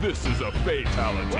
[0.00, 1.38] This is a fatality.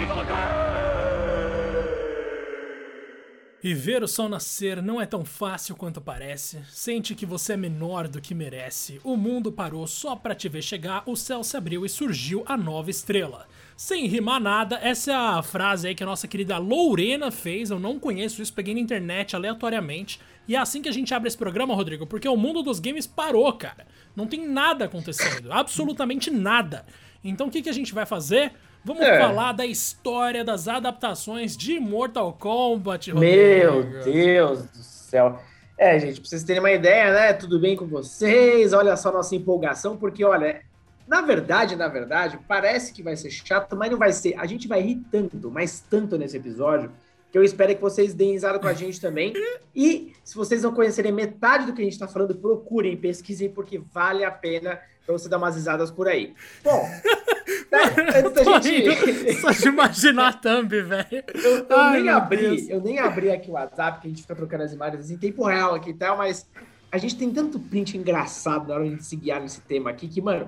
[3.63, 6.59] E ver o sol nascer não é tão fácil quanto parece.
[6.69, 9.01] Sente que você é menor do que merece.
[9.05, 12.57] O mundo parou só pra te ver chegar, o céu se abriu e surgiu a
[12.57, 13.47] nova estrela.
[13.77, 17.71] Sem rimar nada, essa é a frase aí que a nossa querida Lorena fez.
[17.71, 20.19] Eu não conheço isso, peguei na internet aleatoriamente.
[20.49, 23.07] E é assim que a gente abre esse programa, Rodrigo, porque o mundo dos games
[23.07, 23.87] parou, cara.
[24.17, 26.85] Não tem nada acontecendo, absolutamente nada.
[27.23, 28.53] Então o que, que a gente vai fazer?
[28.85, 29.19] Vamos É.
[29.19, 34.05] falar da história das adaptações de Mortal Kombat, Meu Rodrigo.
[34.05, 35.39] Deus do céu.
[35.77, 37.33] É, gente, pra vocês terem uma ideia, né?
[37.33, 38.73] Tudo bem com vocês?
[38.73, 40.63] Olha só a nossa empolgação, porque, olha,
[41.07, 44.35] na verdade, na verdade, parece que vai ser chato, mas não vai ser.
[44.39, 46.91] A gente vai rir tanto, mas tanto nesse episódio,
[47.31, 49.33] que eu espero que vocês deem risada com a gente também.
[49.75, 53.79] E se vocês não conhecerem metade do que a gente tá falando, procurem, pesquisem, porque
[53.93, 56.35] vale a pena pra você dar umas risadas por aí.
[56.63, 56.83] Bom,
[57.73, 57.79] né,
[58.15, 59.33] antes da Tô gente.
[59.41, 61.25] Só de imaginar a thumb, velho.
[61.35, 62.69] Eu, eu Ai, nem abri, Deus.
[62.69, 65.47] eu nem abri aqui o WhatsApp, que a gente fica trocando as imagens em tempo
[65.47, 66.47] real aqui e tal, mas
[66.93, 70.21] a gente tem tanto print engraçado na hora de se guiar nesse tema aqui que,
[70.21, 70.47] mano,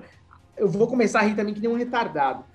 [0.55, 2.45] eu vou começar a rir também que nem um retardado.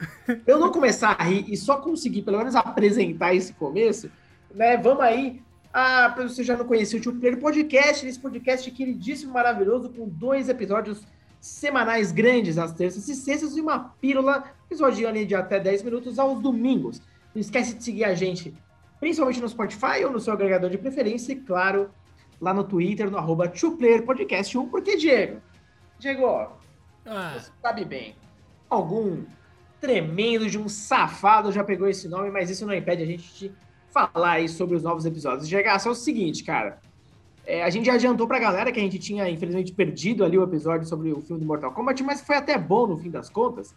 [0.47, 4.09] Eu não começar a rir e só conseguir pelo menos apresentar esse começo,
[4.55, 4.77] né?
[4.77, 5.43] Vamos aí.
[5.73, 10.09] Ah, pra você já não conhecia o Tio Player Podcast, esse podcast queridíssimo, maravilhoso, com
[10.09, 11.05] dois episódios
[11.47, 16.19] semanais grandes às terças e sextas e uma pílula, episódio ali de até 10 minutos
[16.19, 17.01] aos domingos.
[17.35, 18.53] Não esquece de seguir a gente,
[18.99, 21.91] principalmente no Spotify ou no seu agregador de preferência, e claro,
[22.41, 25.41] lá no Twitter, no arroba Podcast1, porque, Diego,
[25.99, 26.53] Diego,
[27.07, 28.17] Ah, você sabe bem,
[28.69, 29.25] algum
[29.81, 33.53] tremendo de um safado já pegou esse nome, mas isso não impede a gente de
[33.91, 35.49] falar aí sobre os novos episódios.
[35.49, 36.81] Diego, só é o seguinte, cara,
[37.47, 40.43] é, a gente já adiantou pra galera que a gente tinha, infelizmente, perdido ali o
[40.43, 43.73] episódio sobre o filme do Mortal Kombat, mas foi até bom no fim das contas,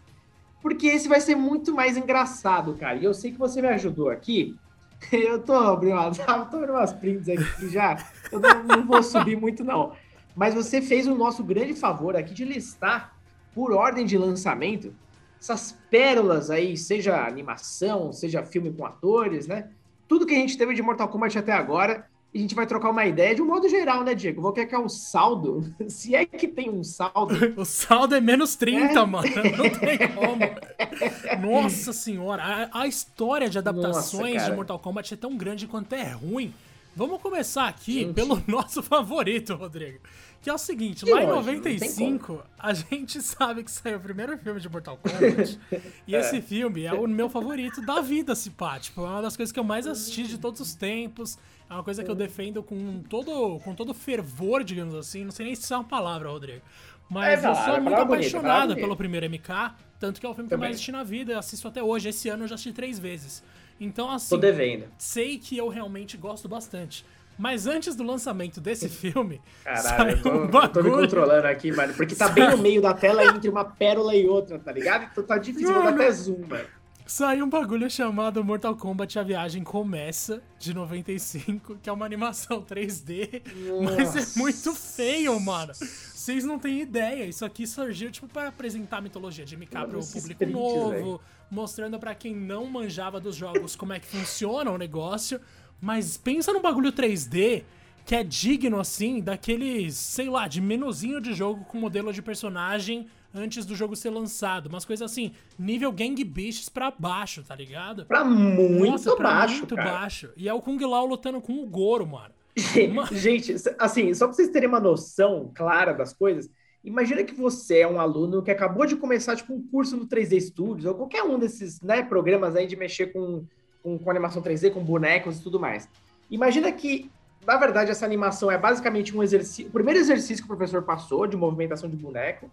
[0.60, 2.96] porque esse vai ser muito mais engraçado, cara.
[2.96, 4.56] E eu sei que você me ajudou aqui.
[5.10, 5.96] Eu tô abrindo
[6.50, 7.96] tô abrindo umas prints aqui já.
[8.30, 9.92] Eu não, não vou subir muito, não.
[10.36, 13.16] Mas você fez o nosso grande favor aqui de listar,
[13.54, 14.94] por ordem de lançamento,
[15.40, 19.70] essas pérolas aí, seja animação, seja filme com atores, né?
[20.06, 22.09] Tudo que a gente teve de Mortal Kombat até agora.
[22.32, 24.40] E a gente vai trocar uma ideia de um modo geral, né, Diego?
[24.40, 27.34] Vou querer um saldo, se é que tem um saldo.
[27.60, 29.04] o saldo é menos 30, É.
[29.04, 29.28] mano.
[29.56, 31.60] Não tem como.
[31.62, 34.56] Nossa senhora, a, a história de adaptações Nossa, de.
[34.56, 36.54] Mortal Kombat é tão grande quanto é ruim.
[36.94, 38.14] Vamos começar aqui Gente.
[38.14, 39.98] pelo nosso favorito, Rodrigo.
[40.42, 43.98] Que é o seguinte, Que lá em lógico, tem 95, a gente sabe que saiu
[43.98, 45.60] o primeiro filme de Mortal Kombat.
[46.08, 48.78] e esse filme é o meu favorito da vida, se pá.
[48.78, 51.38] Tipo, é uma das coisas que eu mais assisti de todos os tempos.
[51.68, 55.24] É uma coisa que eu defendo com todo, com todo fervor, digamos assim.
[55.24, 56.62] Não sei nem se isso é uma palavra, Rodrigo.
[57.10, 59.74] Mas É eu sou muito palavra bonita, apaixonado palavra pelo primeiro MK.
[59.98, 61.32] Tanto que é o filme que eu mais assisti na vida.
[61.32, 62.08] Eu assisto até hoje.
[62.08, 63.42] Esse ano eu já assisti três vezes.
[63.78, 64.86] Então, assim, Tô devendo.
[64.96, 67.04] sei que eu realmente gosto bastante.
[67.40, 71.72] Mas antes do lançamento desse filme, Caralho, eu tô, um eu tô me controlando aqui,
[71.72, 71.94] mano.
[71.94, 75.08] Porque tá bem no meio da tela entre uma pérola e outra, tá ligado?
[75.10, 76.02] Então tá difícil, vou dar Mano.
[76.02, 76.68] até zoom, mano.
[77.06, 82.62] Saiu um bagulho chamado Mortal Kombat A Viagem Começa, de 95, que é uma animação
[82.62, 83.42] 3D,
[83.82, 84.38] mas é Nossa.
[84.38, 85.72] muito feio, mano.
[85.74, 87.24] Vocês não têm ideia.
[87.24, 90.54] Isso aqui surgiu, tipo, para apresentar a mitologia de MK Mano, pro esses público prints,
[90.54, 91.20] novo, velho.
[91.50, 95.40] mostrando pra quem não manjava dos jogos como é que funciona o negócio.
[95.80, 97.64] Mas pensa num bagulho 3D
[98.04, 103.06] que é digno, assim, daqueles, sei lá, de menuzinho de jogo com modelo de personagem
[103.32, 104.68] antes do jogo ser lançado.
[104.68, 108.04] Umas coisas assim, nível Gang Beasts pra baixo, tá ligado?
[108.06, 109.92] Pra muito Nossa, pra baixo, muito cara.
[109.92, 110.30] baixo.
[110.36, 112.34] E é o Kung Lao lutando com o Goro, mano.
[113.12, 116.50] Gente, assim, só pra vocês terem uma noção clara das coisas,
[116.82, 120.40] imagina que você é um aluno que acabou de começar, tipo, um curso no 3D
[120.40, 123.46] Studios, ou qualquer um desses, né, programas aí de mexer com,
[123.82, 125.88] com, com animação 3D, com bonecos e tudo mais.
[126.30, 127.10] Imagina que,
[127.46, 131.26] na verdade, essa animação é basicamente um exercício, o primeiro exercício que o professor passou
[131.26, 132.50] de movimentação de boneco.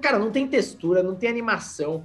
[0.00, 2.04] Cara, não tem textura, não tem animação.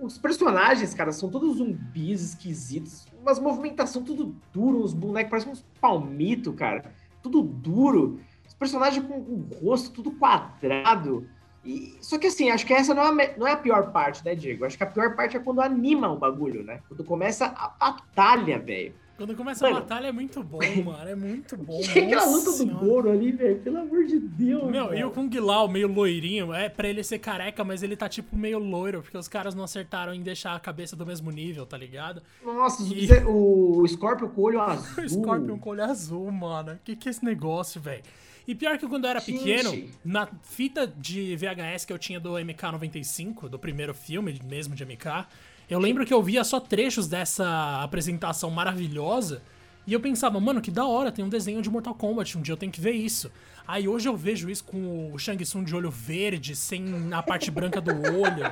[0.00, 3.06] Os personagens, cara, são todos zumbis esquisitos.
[3.20, 6.92] Umas movimentação tudo duro, os bonecos parecem uns palmitos, cara.
[7.22, 8.20] Tudo duro.
[8.46, 11.28] Os personagens com o rosto tudo quadrado.
[11.68, 14.24] E, só que assim, acho que essa não é, a, não é a pior parte,
[14.24, 14.64] né, Diego?
[14.64, 16.80] Acho que a pior parte é quando anima o bagulho, né?
[16.88, 18.94] Quando começa a batalha, velho.
[19.18, 19.80] Quando começa a Mano.
[19.82, 21.08] batalha é muito bom, mano.
[21.08, 21.80] É muito bom.
[21.80, 22.66] Que é aquela luta do.
[22.78, 23.58] Goro ali, velho.
[23.58, 24.70] Pelo amor de Deus.
[24.70, 25.08] Meu, e velho.
[25.08, 28.60] o Kung Lao meio loirinho, é pra ele ser careca, mas ele tá tipo meio
[28.60, 32.22] loiro, porque os caras não acertaram em deixar a cabeça do mesmo nível, tá ligado?
[32.44, 35.04] Nossa, E- o Scorpio com o olho azul.
[35.04, 36.78] O Scorpion com olho azul, mano.
[36.84, 38.04] Que que é esse negócio, velho?
[38.48, 39.38] E pior que quando eu era Gente.
[39.38, 44.84] pequeno, na fita de VHS que eu tinha do MK95, do primeiro filme mesmo de
[44.86, 45.26] MK,
[45.68, 49.42] Eu lembro que eu via só trechos dessa apresentação maravilhosa
[49.86, 52.52] e eu pensava, mano, que da hora, tem um desenho de Mortal Kombat, um dia
[52.52, 53.30] eu tenho que ver isso.
[53.68, 57.50] Aí hoje eu vejo isso com o Shang Tsung de olho verde, sem a parte
[57.50, 58.50] branca do olho,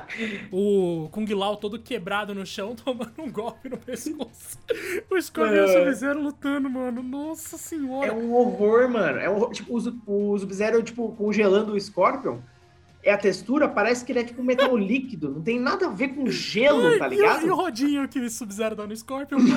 [0.51, 4.59] o Kung Lao todo quebrado no chão, tomando um golpe no pescoço.
[5.09, 7.01] O Scorpion e o Sub-Zero lutando, mano.
[7.01, 8.11] Nossa senhora.
[8.11, 9.17] É um horror, mano.
[9.17, 9.49] É um.
[9.49, 9.75] Tipo,
[10.05, 12.37] o Sub-Zero, tipo, congelando o Scorpion
[13.03, 15.31] é a textura, parece que ele é tipo um metal líquido.
[15.31, 17.41] Não tem nada a ver com gelo, tá ligado?
[17.41, 19.39] E o, e o rodinho que o Sub-Zero dá no Scorpion.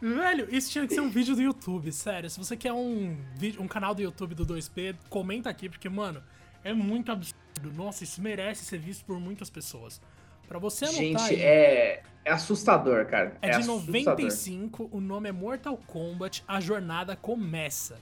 [0.00, 2.28] Velho, isso tinha que ser um vídeo do YouTube, sério.
[2.28, 3.16] Se você quer um,
[3.58, 6.22] um canal do YouTube do 2P, comenta aqui, porque, mano,
[6.62, 7.72] é muito absurdo.
[7.74, 10.00] Nossa, isso merece ser visto por muitas pessoas.
[10.46, 13.36] Pra você anotar Gente, aí, é, é assustador, cara.
[13.42, 13.86] É, é de assustador.
[13.86, 17.98] 95, o nome é Mortal Kombat, a jornada começa.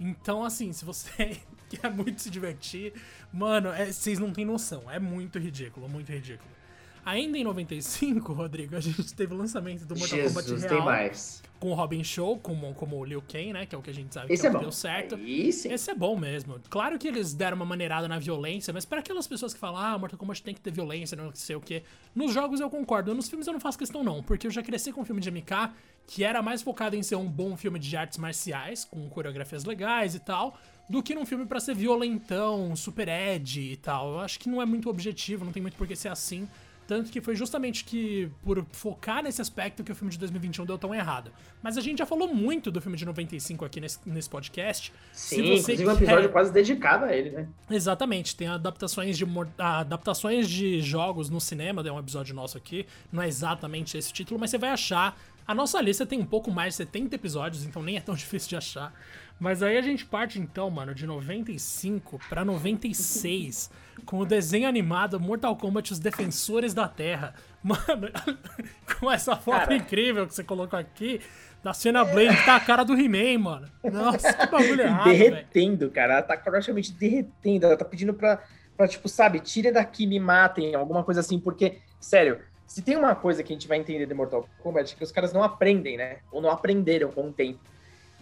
[0.00, 2.94] Então, assim, se você quer muito se divertir,
[3.32, 4.90] mano, é, vocês não têm noção.
[4.90, 6.50] É muito ridículo, muito ridículo.
[7.04, 10.76] Ainda em 95, Rodrigo, a gente teve o lançamento do Mortal Jesus, Kombat Real.
[10.76, 11.42] Tem mais.
[11.58, 13.66] Com o Robin Show, como, como o Liu Kang, né?
[13.66, 14.58] Que é o que a gente sabe Esse que é bom.
[14.60, 15.16] deu certo.
[15.16, 15.68] Esse...
[15.68, 16.60] Esse é bom mesmo.
[16.68, 19.98] Claro que eles deram uma maneirada na violência, mas para aquelas pessoas que falam, ah,
[19.98, 21.82] Mortal Kombat tem que ter violência, não sei o quê.
[22.14, 24.92] Nos jogos eu concordo, nos filmes eu não faço questão não, porque eu já cresci
[24.92, 25.70] com um filme de MK
[26.06, 30.14] que era mais focado em ser um bom filme de artes marciais, com coreografias legais
[30.14, 30.58] e tal,
[30.88, 34.14] do que num filme para ser violentão, super ed e tal.
[34.14, 36.48] Eu acho que não é muito objetivo, não tem muito por que ser assim.
[36.92, 40.76] Tanto que foi justamente que por focar nesse aspecto que o filme de 2021 deu
[40.76, 41.32] tão errado.
[41.62, 44.92] Mas a gente já falou muito do filme de 95 aqui nesse, nesse podcast.
[45.10, 45.88] Sim, Se você inclusive quer...
[45.88, 47.48] um episódio quase dedicado a ele, né?
[47.70, 49.24] Exatamente, tem adaptações de,
[49.56, 52.84] adaptações de jogos no cinema, é um episódio nosso aqui.
[53.10, 55.18] Não é exatamente esse título, mas você vai achar.
[55.48, 58.50] A nossa lista tem um pouco mais de 70 episódios, então nem é tão difícil
[58.50, 58.92] de achar.
[59.42, 63.72] Mas aí a gente parte então, mano, de 95 para 96
[64.06, 67.34] com o desenho animado Mortal Kombat Os Defensores da Terra.
[67.60, 68.10] Mano,
[68.98, 69.74] com essa foto cara.
[69.76, 71.20] incrível que você colocou aqui,
[71.62, 73.68] da cena Blade, que tá a cara do He-Man, mano.
[73.84, 75.90] Nossa, que bagulho errado, Derretendo, véio.
[75.92, 76.14] cara.
[76.14, 77.66] Ela tá praticamente derretendo.
[77.66, 78.42] Ela tá pedindo pra,
[78.76, 83.14] pra, tipo, sabe, tire daqui, me matem, alguma coisa assim, porque, sério, se tem uma
[83.14, 85.96] coisa que a gente vai entender de Mortal Kombat é que os caras não aprendem,
[85.96, 86.18] né?
[86.32, 87.71] Ou não aprenderam com o tempo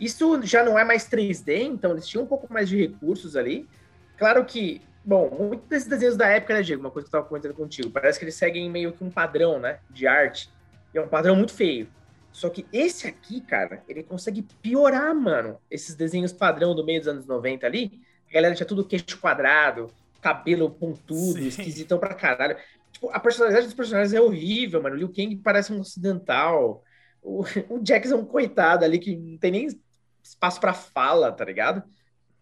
[0.01, 3.69] isso já não é mais 3D, então eles tinham um pouco mais de recursos ali.
[4.17, 6.81] Claro que, bom, muitos desses desenhos da época, né, Diego?
[6.81, 9.59] Uma coisa que eu tava comentando contigo, parece que eles seguem meio que um padrão,
[9.59, 10.51] né, de arte.
[10.95, 11.89] E é um padrão muito feio.
[12.33, 17.09] Só que esse aqui, cara, ele consegue piorar, mano, esses desenhos padrão do meio dos
[17.09, 18.01] anos 90 ali.
[18.31, 21.49] A galera tinha tudo queixo quadrado, cabelo pontudo, Sim.
[21.49, 22.57] esquisitão pra caralho.
[22.93, 24.95] Tipo, a personalidade dos personagens é horrível, mano.
[24.95, 26.85] O Liu Kang parece um ocidental.
[27.23, 29.69] O, o Jax é um coitado ali que não tem nem
[30.23, 31.83] espaço para fala, tá ligado?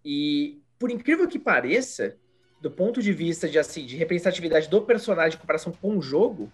[0.05, 2.17] E por incrível que pareça,
[2.61, 6.51] do ponto de vista de assim, de representatividade do personagem em comparação com o jogo,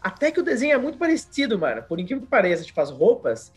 [0.00, 1.82] até que o desenho é muito parecido, mano.
[1.82, 3.52] Por incrível que pareça, tipo, as roupas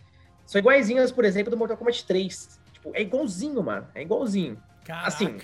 [0.45, 2.59] são iguaizinhas, por exemplo, do Mortal Kombat 3.
[2.73, 3.87] Tipo, é igualzinho, mano.
[3.95, 4.61] É igualzinho.
[4.85, 5.07] Caraca.
[5.07, 5.39] Assim,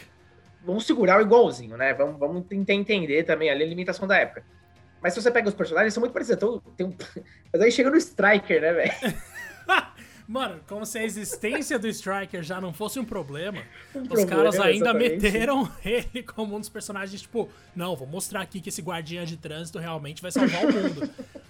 [0.64, 1.94] vamos segurar o igualzinho, né?
[1.94, 4.46] Vamos, vamos tentar entender também ali a limitação da época.
[5.02, 6.38] Mas se você pega os personagens, são muito parecidos.
[6.38, 6.96] Então, tem um...
[7.52, 8.92] Mas aí chega no Striker, né, velho?
[10.32, 13.62] Mano, como se a existência do Striker já não fosse um problema,
[13.94, 15.22] um os problema, caras ainda exatamente.
[15.24, 19.36] meteram ele como um dos personagens, tipo, não, vou mostrar aqui que esse guardinha de
[19.36, 21.10] trânsito realmente vai salvar o mundo.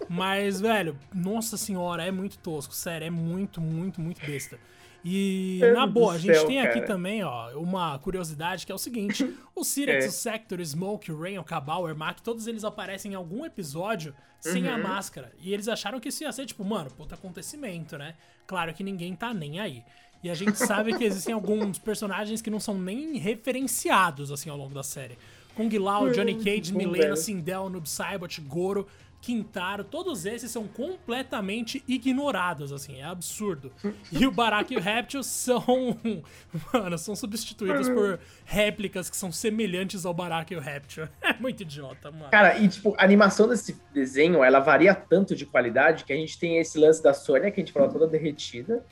[0.10, 4.58] Mas, velho, nossa senhora, é muito tosco, sério, é muito, muito, muito besta.
[5.06, 6.70] E, Meu na boa, a gente céu, tem cara.
[6.70, 10.08] aqui também, ó, uma curiosidade que é o seguinte: o Sirex, É.
[10.08, 14.14] o Sector, Smoke, o Rain, o Cabal, o Ermac, todos eles aparecem em algum episódio
[14.40, 14.84] sem a Uhum.
[14.84, 15.32] máscara.
[15.40, 18.14] E eles acharam que isso ia ser, tipo, mano, puta acontecimento, né?
[18.52, 19.82] Claro que ninguém tá nem aí.
[20.22, 24.58] E a gente sabe que existem alguns personagens que não são nem referenciados, assim, ao
[24.58, 25.18] longo da série.
[25.56, 27.16] Kung Lao, Johnny Cage, Milena.
[27.16, 28.86] Sindel, Noob Saibot, Goro,
[29.22, 33.72] Quintaro, todos esses são completamente ignorados, assim, é absurdo.
[34.12, 35.64] E o Baraka e o Reptil são,
[36.74, 41.08] mano, são substituídos por réplicas que são semelhantes ao Baraka e o Reptil.
[41.22, 42.30] É muito idiota, mano.
[42.30, 46.38] Cara, e tipo, a animação desse desenho, ela varia tanto de qualidade que a gente
[46.38, 48.84] tem esse lance da Sônia, que a gente falou toda derretida.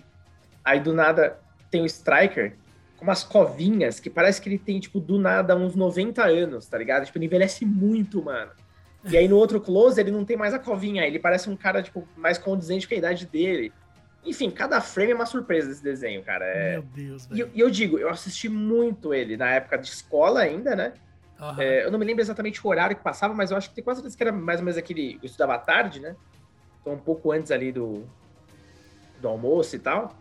[0.63, 1.39] Aí do nada
[1.71, 2.55] tem o Striker
[2.97, 6.77] com umas covinhas que parece que ele tem, tipo, do nada uns 90 anos, tá
[6.77, 7.05] ligado?
[7.05, 8.51] Tipo, ele envelhece muito, mano.
[9.09, 11.81] E aí no outro close ele não tem mais a covinha, ele parece um cara,
[11.81, 13.71] tipo, mais condizente com a idade dele.
[14.25, 16.43] Enfim, cada frame é uma surpresa desse desenho, cara.
[16.45, 16.71] É...
[16.73, 17.41] Meu Deus, E, velho.
[17.41, 20.93] eu- e eu digo, eu assisti muito ele na época de escola ainda, né?
[21.39, 21.61] Aham.
[21.63, 23.83] É, eu não me lembro exatamente o horário que passava, mas eu acho que tem
[23.83, 25.13] quase certeza que era mais ou menos aquele.
[25.21, 26.15] Eu estudava à tarde, né?
[26.81, 28.03] Então, um pouco antes ali do,
[29.21, 30.13] do almoço e tal.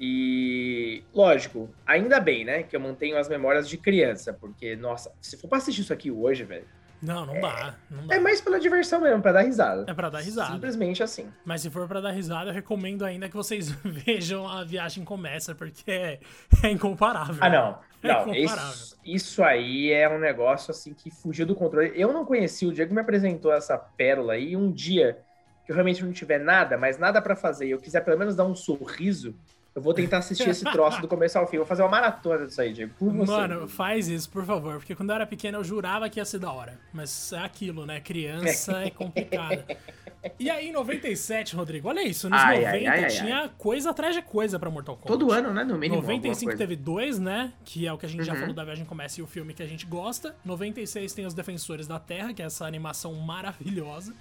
[0.00, 2.62] E, lógico, ainda bem, né?
[2.62, 6.10] Que eu mantenho as memórias de criança, porque, nossa, se for pra assistir isso aqui
[6.10, 6.66] hoje, velho,
[7.04, 7.74] Não, não dá.
[7.90, 8.16] Não dá.
[8.16, 9.84] É mais pela diversão mesmo, pra dar risada.
[9.86, 10.52] É pra dar risada.
[10.52, 11.28] Simplesmente assim.
[11.44, 15.54] Mas se for pra dar risada, eu recomendo ainda que vocês vejam a viagem começa,
[15.54, 16.20] porque é,
[16.62, 17.36] é incomparável.
[17.40, 17.78] Ah, não.
[18.04, 21.90] É Não, isso, isso aí é um negócio assim que fugiu do controle.
[21.96, 25.16] Eu não conheci, o Diego me apresentou essa pérola aí e um dia
[25.64, 28.36] que eu realmente não tiver nada, mas nada pra fazer, e eu quiser pelo menos
[28.36, 29.34] dar um sorriso,
[29.74, 31.56] eu vou tentar assistir esse troço do começo ao fim.
[31.56, 32.94] Vou fazer uma maratona disso aí, Diego.
[32.98, 33.32] Por você.
[33.32, 36.38] Mano, faz isso, por favor, porque quando eu era pequeno eu jurava que ia ser
[36.38, 36.78] da hora.
[36.92, 38.00] Mas é aquilo, né?
[38.00, 39.64] Criança é complicada.
[40.38, 44.14] E aí, em 97, Rodrigo, olha isso, nos Ai, 90 ai, ai, tinha coisa atrás
[44.14, 45.08] de coisa pra Mortal Kombat.
[45.18, 45.64] Todo ano, né?
[45.64, 46.00] No mínimo.
[46.02, 46.58] 95 alguma coisa.
[46.58, 47.52] teve dois, né?
[47.64, 48.40] Que é o que a gente já Uhum.
[48.40, 50.34] falou da Viagem Começa e o filme que a gente gosta.
[50.44, 54.14] 96 tem Os Defensores da Terra, que é essa animação maravilhosa.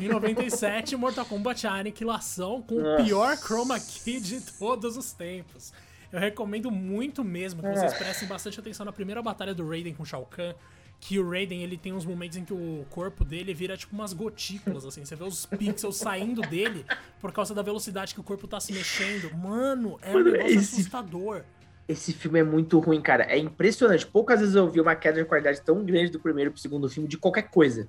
[0.00, 3.04] Em 97, Mortal Kombat A Aniquilação, com o Nossa.
[3.04, 5.72] pior chroma key de todos os tempos.
[6.10, 10.04] Eu recomendo muito mesmo que vocês prestem bastante atenção na primeira batalha do Raiden com
[10.04, 10.54] Shao Kahn.
[11.00, 14.12] Que o Raiden, ele tem uns momentos em que o corpo dele vira tipo umas
[14.12, 15.04] gotículas, assim.
[15.04, 16.84] Você vê os pixels saindo dele
[17.20, 19.32] por causa da velocidade que o corpo tá se mexendo.
[19.36, 21.42] Mano, é um Mano, negócio esse- assustador.
[21.86, 23.24] Esse filme é muito ruim, cara.
[23.24, 24.04] É impressionante.
[24.06, 27.08] Poucas vezes eu vi uma queda de qualidade tão grande do primeiro pro segundo filme
[27.08, 27.88] de qualquer coisa.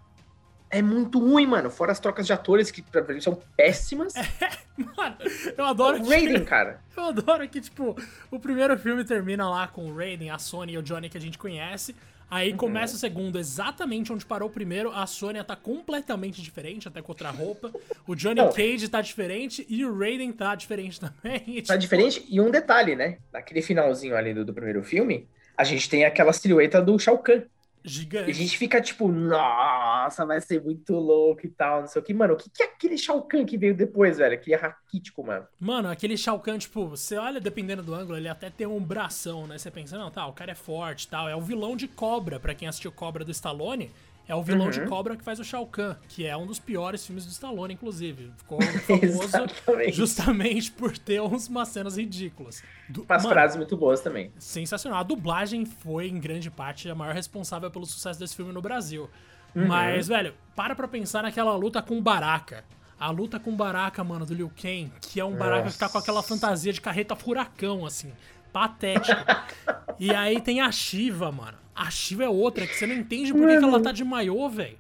[0.69, 1.69] É muito ruim, mano.
[1.71, 4.13] Fora as trocas de atores que pra mim são péssimas.
[4.95, 5.17] Mano,
[5.57, 6.79] eu adoro o que, Raiden, cara.
[6.95, 7.97] eu adoro que, tipo,
[8.31, 11.21] o primeiro filme termina lá com o Raiden, a Sony e o Johnny que a
[11.21, 11.93] gente conhece.
[12.29, 14.91] Aí começa o segundo exatamente onde parou o primeiro.
[14.91, 17.71] A Sônia tá completamente diferente, até com outra roupa.
[18.05, 18.51] O Johnny Não.
[18.51, 21.43] Cage tá diferente e o Raiden tá diferente também.
[21.47, 22.25] E, Tá tipo, diferente.
[22.29, 23.17] E um detalhe, né?
[23.33, 27.41] Naquele finalzinho ali do, do primeiro filme, a gente tem aquela silhueta do Shao Kahn.
[27.83, 28.29] E Gigante.
[28.29, 32.13] a gente fica tipo, nossa, vai ser muito louco e tal, não sei o que.
[32.13, 34.33] Mano, o que, que é aquele Shao Kahn que veio depois, velho?
[34.33, 35.47] Aquele raquítico, mano.
[35.59, 39.47] Mano, aquele Shao Kahn, tipo, você olha, dependendo do ângulo, ele até tem um bração,
[39.47, 39.57] né?
[39.57, 41.29] Você pensa, não, tá, o cara é forte e tal.
[41.29, 43.91] É o vilão de Cobra, pra quem assistiu Cobra do Stallone.
[44.29, 44.87] É o vilão de Uhum.
[44.87, 48.31] Cobra que faz o Shao Kahn, que é um dos piores filmes do Stallone, inclusive.
[48.37, 52.61] Ficou famoso justamente por ter uns, umas cenas ridículas.
[52.87, 54.31] Du- Umas Mano, frases muito boas também.
[54.37, 54.99] sensacional.
[54.99, 59.09] A dublagem foi, em grande parte, a maior responsável pelo sucesso desse filme no Brasil.
[59.55, 59.67] Uhum.
[59.67, 62.63] Mas, velho, para pra pensar naquela luta com o Baraka.
[62.99, 65.89] A luta com o Baraka, mano, do Liu Kang, que é um Baraka que tá
[65.89, 68.11] com aquela fantasia de carreta furacão, assim.
[68.53, 69.19] Patético.
[69.99, 71.57] e aí tem a Shiva, mano.
[71.75, 74.49] A Shiva é outra, que você não entende por que, que ela tá de maiô,
[74.49, 74.77] velho.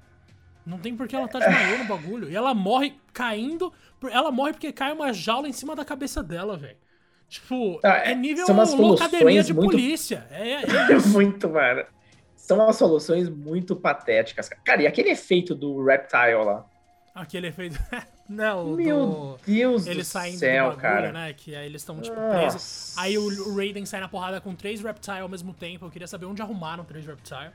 [0.65, 2.29] Não tem por que ela tá de maiô no bagulho.
[2.29, 3.71] E ela morre caindo.
[4.11, 6.77] Ela morre porque cai uma jaula em cima da cabeça dela, velho.
[7.27, 10.27] Tipo, Ah, é é- nível soluções de muito- polícia.
[10.31, 10.61] É, é
[10.93, 11.85] É muito, mano.
[12.35, 14.49] São umas soluções muito patéticas.
[14.65, 16.65] Cara, e aquele efeito do Reptile lá?
[17.13, 17.79] Aquele efeito.
[18.29, 19.39] Não, Meu do...
[19.43, 21.11] Deus Eles do saindo céu, do bagulho, cara.
[21.11, 21.33] né?
[21.33, 22.93] Que aí eles estão, tipo, presos.
[22.97, 25.85] Aí o, Raiden sai na porrada com três Reptile ao mesmo tempo.
[25.85, 27.49] Eu queria saber onde arrumaram três Reptile.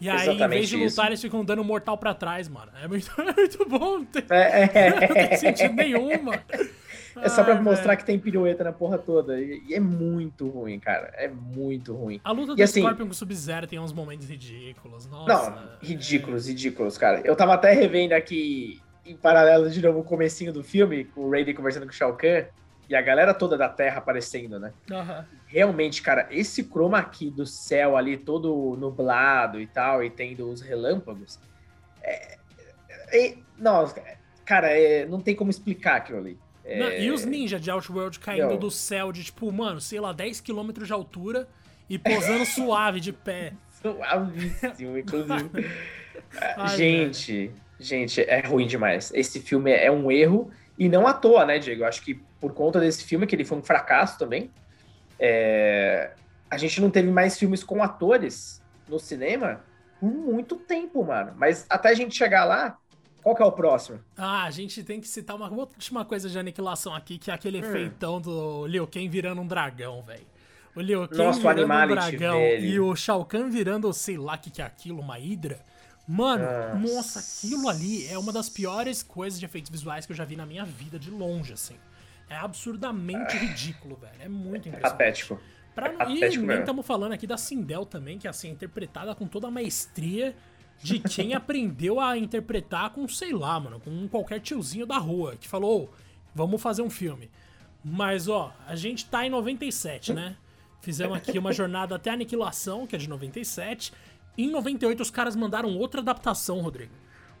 [0.00, 1.00] E aí, em Exatamente vez de lutar, isso.
[1.06, 2.70] eles ficam dando mortal pra trás, mano.
[2.82, 3.98] É muito, é muito bom.
[3.98, 6.42] Não tem, É, é, não tem sentido nenhum, mano.
[7.22, 7.98] é só pra Ai, mostrar velho.
[7.98, 9.40] que tem pirueta na porra toda.
[9.40, 11.12] E, é muito ruim, cara.
[11.16, 12.20] É muito ruim.
[12.24, 15.06] A luta E do assim- Scorpion com o Sub-Zero tem uns momentos ridículos.
[15.06, 15.50] Nossa.
[15.50, 17.20] Não, ridículos, ridículos, cara.
[17.24, 21.30] Eu tava até revendo aqui, em paralelo de novo, o comecinho do filme, com o
[21.30, 22.44] Raiden conversando com o Shao Kahn,
[22.88, 24.72] e a galera toda da Terra aparecendo, né?
[24.90, 25.26] É, aham.
[25.46, 30.60] Realmente, cara, esse chroma aqui do céu ali, todo nublado e tal, e tendo os
[30.60, 31.38] relâmpagos,
[32.02, 32.36] é...
[33.12, 33.92] é- não,
[34.44, 36.38] cara, é- não tem como explicar aquilo ali.
[36.64, 38.58] É, Não, e os ninjas de Outworld caindo Não.
[38.58, 41.48] do céu de, tipo, mano, sei lá, 10km de altura
[41.88, 43.52] e posando suave de pé.
[43.80, 45.70] Suavíssimo, inclusive.
[46.56, 49.12] Ai, gente, gente, é ruim demais.
[49.14, 51.84] Esse filme é um erro, e não à toa, né, Diego?
[51.84, 54.50] Acho que por conta desse filme, que ele foi um fracasso também,
[55.18, 56.12] é,
[56.50, 59.60] a gente não teve mais filmes com atores no cinema
[59.98, 61.32] por muito tempo, mano.
[61.36, 62.76] Mas até a gente chegar lá,
[63.22, 63.98] qual que é o próximo?
[64.16, 67.36] Ah, a gente tem que citar uma última coisa de aniquilação aqui, que é Hum.
[67.36, 70.26] aquele efeitão do Liu Kang virando um dragão, velho.
[70.74, 72.68] O Liu Kang Nossa, o virando um dragão dele.
[72.68, 75.58] e o Shao Kahn virando, sei lá o que, que é aquilo, uma hidra.
[76.08, 76.44] Mano,
[76.78, 76.94] Nossa.
[76.96, 80.36] nossa, aquilo ali é uma das piores coisas de efeitos visuais que eu já vi
[80.36, 81.76] na minha vida, de longe, assim.
[82.28, 84.14] É absurdamente ridículo, velho.
[84.20, 84.92] É muito impressionante.
[84.98, 85.40] Patético.
[85.74, 86.60] Pra, É e patético nem mesmo.
[86.60, 90.34] estamos falando aqui da Sindel também, que assim, é interpretada com toda a maestria
[90.82, 95.48] de quem aprendeu a interpretar com, sei lá, mano, com qualquer tiozinho da rua, que
[95.48, 95.88] falou, "Ô,
[96.34, 97.30] vamos fazer um filme.
[97.84, 100.36] Mas, ó, a gente tá em 97, né?
[100.80, 103.92] Fizemos aqui uma jornada até a Aniquilação, que é de 97.
[104.36, 106.92] Em 98, os caras mandaram outra adaptação, Rodrigo.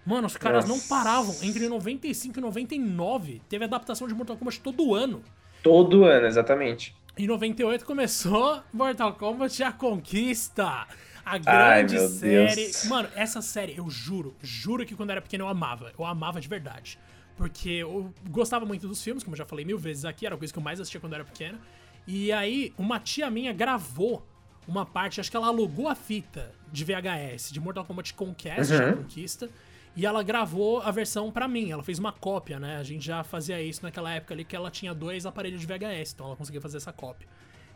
[0.04, 0.88] Mano, os caras não Nossa.
[0.88, 1.34] paravam.
[1.42, 5.22] Entre 95 e 99, teve adaptação de Mortal Kombat todo ano.
[5.62, 6.94] Todo ano, exatamente.
[7.18, 10.86] Em 98 começou Mortal Kombat a conquista.
[11.24, 12.54] A grande Ai, série.
[12.54, 12.84] Deus.
[12.84, 15.92] Mano, essa série, eu juro, juro que quando eu era pequeno eu amava.
[15.98, 17.00] Eu amava de verdade.
[17.36, 20.38] Porque eu gostava muito dos filmes, como eu já falei mil vezes aqui, era a
[20.38, 21.58] coisa que eu mais assistia quando eu era pequeno.
[22.06, 24.24] E aí, uma tia minha gravou
[24.66, 29.02] uma parte, acho que ela alugou a fita de VHS de Mortal Kombat Conquest, uhum.
[29.02, 29.48] Conquista,
[29.94, 31.70] e ela gravou a versão para mim.
[31.70, 32.76] Ela fez uma cópia, né?
[32.76, 36.12] A gente já fazia isso naquela época ali que ela tinha dois aparelhos de VHS,
[36.14, 37.28] então ela conseguia fazer essa cópia.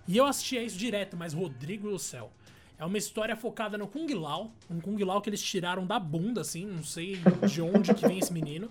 [0.06, 2.30] E eu assistia isso direto, mas Rodrigo do céu.
[2.78, 6.40] É uma história focada no Kung Lao, um Kung Lao que eles tiraram da bunda,
[6.40, 8.70] assim, não sei de onde que vem esse menino,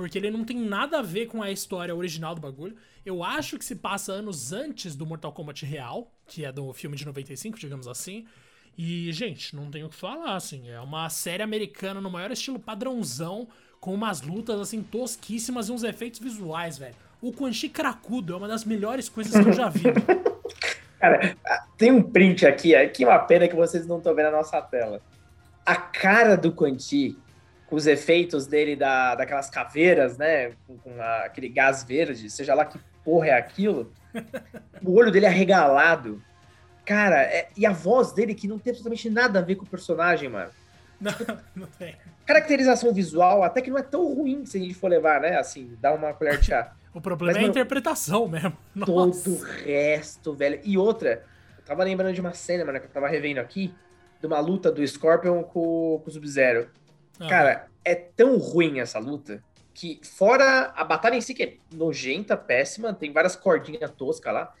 [0.00, 2.74] porque ele não tem nada a ver com a história original do bagulho.
[3.04, 6.96] Eu acho que se passa anos antes do Mortal Kombat real, que é do filme
[6.96, 8.24] de 95, digamos assim.
[8.78, 12.58] E, gente, não tenho o que falar, assim, é uma série americana no maior estilo
[12.58, 13.46] padrãozão,
[13.78, 16.94] com umas lutas, assim, tosquíssimas e uns efeitos visuais, velho.
[17.20, 19.82] O Quan Chi cracudo é uma das melhores coisas que eu já vi.
[20.98, 21.36] Cara,
[21.76, 25.02] tem um print aqui, que uma pena que vocês não estão vendo a nossa tela.
[25.66, 27.20] A cara do Quanti, com
[27.70, 30.52] os efeitos dele da, daquelas caveiras, né?
[30.66, 33.92] Com, com a, aquele gás verde, seja lá que porra é aquilo.
[34.84, 36.22] o olho dele arregalado.
[36.84, 39.68] Cara, é, e a voz dele que não tem absolutamente nada a ver com o
[39.68, 40.50] personagem, mano.
[41.00, 41.12] Não,
[41.54, 41.96] não tem.
[42.26, 45.38] Caracterização visual até que não é tão ruim se a gente for levar, né?
[45.38, 46.72] Assim, dar uma colher de chá.
[46.92, 48.52] O problema Mas, é a interpretação mesmo.
[48.74, 49.30] Nossa.
[49.30, 50.58] Todo o resto, velho.
[50.64, 51.24] E outra,
[51.56, 53.72] eu tava lembrando de uma cena, mano, que eu tava revendo aqui,
[54.20, 56.68] de uma luta do Scorpion com, com o Sub-Zero.
[57.20, 57.28] Ah.
[57.28, 59.42] Cara, é tão ruim essa luta
[59.74, 64.52] que, fora a batalha em si, que é nojenta, péssima, tem várias cordinhas toscas lá,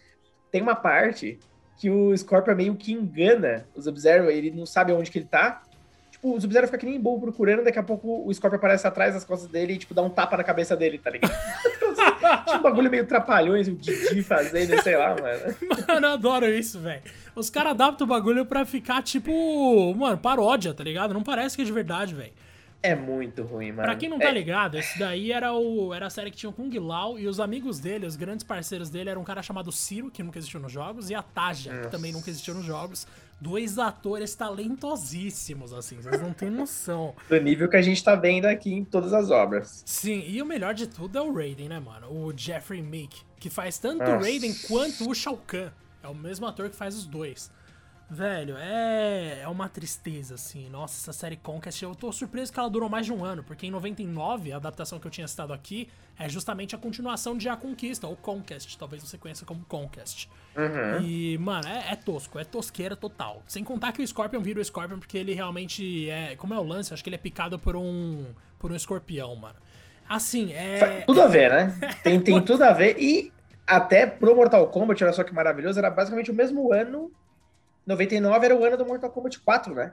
[0.50, 1.38] tem uma parte
[1.78, 5.62] que o Scorpion meio que engana o Sub-Zero, ele não sabe onde que ele tá,
[6.10, 9.14] tipo, o Sub-Zero fica que nem bobo procurando, daqui a pouco o Scorpion aparece atrás
[9.14, 11.32] das costas dele e, tipo, dá um tapa na cabeça dele, tá ligado?
[12.44, 15.56] Tinha um bagulho meio trapalhões, o Didi fazendo, sei lá, mano.
[15.88, 17.02] Mano, eu adoro isso, velho.
[17.34, 21.14] Os caras adaptam o bagulho pra ficar, tipo, mano, paródia, tá ligado?
[21.14, 22.32] Não parece que é de verdade, velho.
[22.82, 23.82] É muito ruim, mano.
[23.82, 24.32] Pra quem não tá é...
[24.32, 27.38] ligado, esse daí era, o, era a série que tinha o Kung Lao e os
[27.38, 30.72] amigos dele, os grandes parceiros dele, eram um cara chamado Ciro, que nunca existiu nos
[30.72, 31.84] jogos, e a Taja, Nossa.
[31.84, 33.06] que também nunca existiu nos jogos.
[33.38, 37.14] Dois atores talentosíssimos, assim, vocês não têm noção.
[37.28, 39.82] Do nível que a gente tá vendo aqui em todas as obras.
[39.84, 42.06] Sim, e o melhor de tudo é o Raiden, né, mano?
[42.10, 45.70] O Jeffrey Meek, que faz tanto o Raiden quanto o Shao Kahn.
[46.02, 47.50] É o mesmo ator que faz os dois.
[48.10, 50.68] Velho, é, é uma tristeza, assim.
[50.68, 53.68] Nossa, essa série Conquest, eu tô surpreso que ela durou mais de um ano, porque
[53.68, 57.56] em 99, a adaptação que eu tinha citado aqui é justamente a continuação de A
[57.56, 60.26] Conquista, ou Conquest, talvez você conheça como Conquest.
[60.56, 61.04] Uhum.
[61.04, 63.44] E, mano, é, é, tosco, é tosqueira total.
[63.46, 66.34] Sem contar que o Scorpion vira o Scorpion porque ele realmente é.
[66.34, 66.92] Como é o lance?
[66.92, 68.26] Acho que ele é picado por um.
[68.58, 69.56] por um escorpião, mano.
[70.08, 71.02] Assim, é.
[71.06, 71.78] Tudo a ver, né?
[72.02, 73.00] Tem, tem tudo a ver.
[73.00, 73.32] E
[73.64, 77.12] até pro Mortal Kombat, olha só que maravilhoso, era basicamente o mesmo ano
[77.90, 79.92] 99 era o ano do Mortal Kombat 4, né?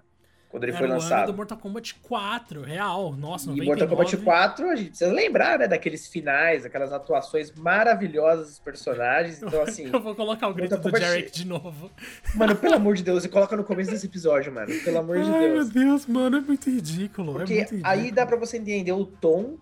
[0.50, 1.12] Quando ele era foi lançado.
[1.12, 3.14] Era o ano do Mortal Kombat 4, real.
[3.14, 3.62] Nossa, 99...
[3.62, 5.68] E Mortal Kombat 4, a gente precisa lembrar, né?
[5.68, 9.42] Daqueles finais, aquelas atuações maravilhosas dos personagens.
[9.42, 9.90] Então, assim...
[9.92, 11.06] Eu vou colocar o grito Mortal do Kombat...
[11.06, 11.92] Jarek de novo.
[12.36, 14.74] Mano, pelo amor de Deus, e coloca no começo desse episódio, mano.
[14.84, 15.44] Pelo amor de Ai, Deus.
[15.44, 17.34] Ai, meu Deus, mano, é muito ridículo.
[17.34, 17.94] Porque é muito ridículo.
[17.94, 19.58] aí dá pra você entender o tom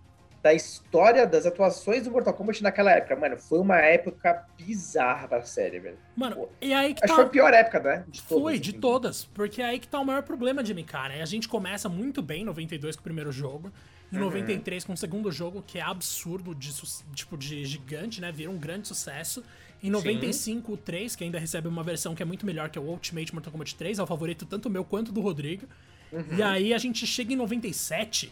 [0.45, 3.15] da história das atuações do Mortal Kombat naquela época.
[3.15, 5.97] Mano, foi uma época bizarra pra série, velho.
[6.15, 7.07] Mano, Pô, e aí que Acho tá...
[7.07, 8.05] que foi a pior época, né?
[8.07, 8.43] De todas.
[8.43, 8.79] Foi, de assim.
[8.79, 9.25] todas.
[9.25, 11.23] Porque é aí que tá o maior problema de MK, né?
[11.23, 13.71] A gente começa muito bem em 92 com o primeiro jogo.
[14.13, 14.25] Em uhum.
[14.25, 16.71] 93 com o segundo jogo, que é absurdo, de,
[17.15, 18.31] tipo, de gigante, né?
[18.31, 19.43] Vira um grande sucesso.
[19.81, 20.73] Em 95, Sim.
[20.73, 23.33] o 3, que ainda recebe uma versão que é muito melhor, que é o Ultimate
[23.33, 25.65] Mortal Kombat 3, é o favorito tanto meu quanto do Rodrigo.
[26.11, 26.37] Uhum.
[26.37, 28.31] E aí a gente chega em 97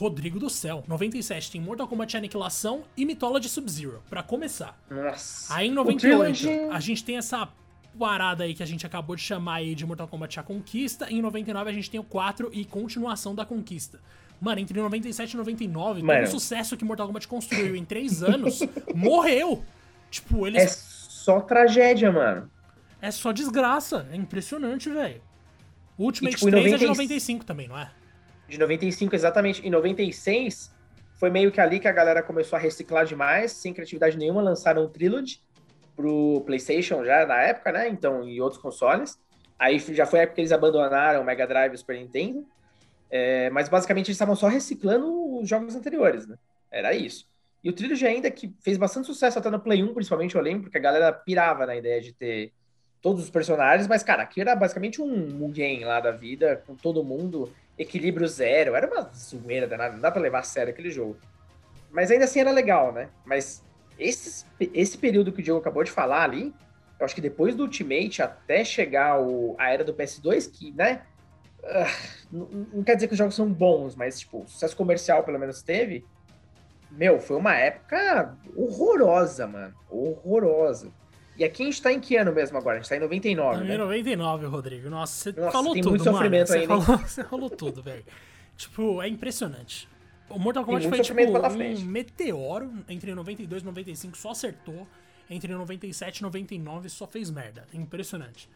[0.00, 0.82] Rodrigo do Céu.
[0.88, 4.80] 97 tem Mortal Kombat Aniquilação e Mitola de Sub-Zero, para começar.
[4.90, 5.54] Nossa.
[5.54, 7.46] Aí em 98 a gente tem essa
[7.98, 11.06] parada aí que a gente acabou de chamar aí de Mortal Kombat A Conquista.
[11.10, 14.00] E em 99 a gente tem o 4 e continuação da Conquista.
[14.40, 16.20] Mano, entre 97 e 99, Mano.
[16.20, 18.60] todo o sucesso que Mortal Kombat construiu em 3 anos
[18.94, 19.62] morreu.
[20.10, 20.62] Tipo, eles.
[20.62, 22.50] É só tragédia, mano.
[23.02, 24.08] É só desgraça.
[24.10, 25.20] É impressionante, velho.
[25.98, 26.74] Ultimate e, tipo, 3 90...
[26.74, 27.90] é de 95 também, não é?
[28.50, 29.66] De 95 exatamente.
[29.66, 30.74] Em 96
[31.14, 34.84] foi meio que ali que a galera começou a reciclar demais, sem criatividade nenhuma, lançaram
[34.84, 35.40] o Trilogy
[35.94, 37.88] pro PlayStation já na época, né?
[37.88, 39.18] Então, e outros consoles.
[39.58, 42.46] Aí já foi a época que eles abandonaram o Mega Drive e o Super Nintendo.
[43.10, 46.36] É, mas basicamente eles estavam só reciclando os jogos anteriores, né?
[46.70, 47.28] Era isso.
[47.62, 50.62] E o Trilogy ainda que fez bastante sucesso até no Play 1, principalmente, eu lembro,
[50.62, 52.52] porque a galera pirava na ideia de ter
[53.02, 57.04] todos os personagens, mas, cara, aqui era basicamente um, game lá da vida, com todo
[57.04, 58.74] mundo equilíbrio zero.
[58.74, 61.16] Era uma zoeira danada, não dá pra levar a sério aquele jogo.
[61.90, 63.08] Mas ainda assim era legal, né?
[63.24, 63.64] Mas
[63.98, 66.54] esse, esse período que o Diogo acabou de falar ali,
[66.98, 71.02] eu acho que depois do Ultimate, até chegar o, a era do PS2, que, né?
[71.62, 75.62] Uh, não, quer dizer que os jogos são bons, mas, tipo, sucesso comercial pelo menos
[75.62, 76.04] teve.
[76.90, 79.74] Meu, foi uma época horrorosa, mano.
[79.88, 80.90] Horrorosa.
[81.36, 82.76] E aqui a gente tá em que ano mesmo agora?
[82.76, 83.74] A gente tá em 99, né?
[83.74, 84.90] Em 99, Rodrigo.
[84.90, 86.16] Nossa, você Nossa, falou tem tudo, muito mano.
[86.16, 86.66] sofrimento você, aí, né?
[86.66, 88.04] falou, você falou tudo, velho.
[88.56, 89.88] Tipo, é impressionante.
[90.28, 94.86] O Mortal Kombat foi tipo um meteoro entre 92 e 95, só acertou.
[95.28, 97.64] Entre 97 e 99 só fez merda.
[97.72, 98.48] Impressionante.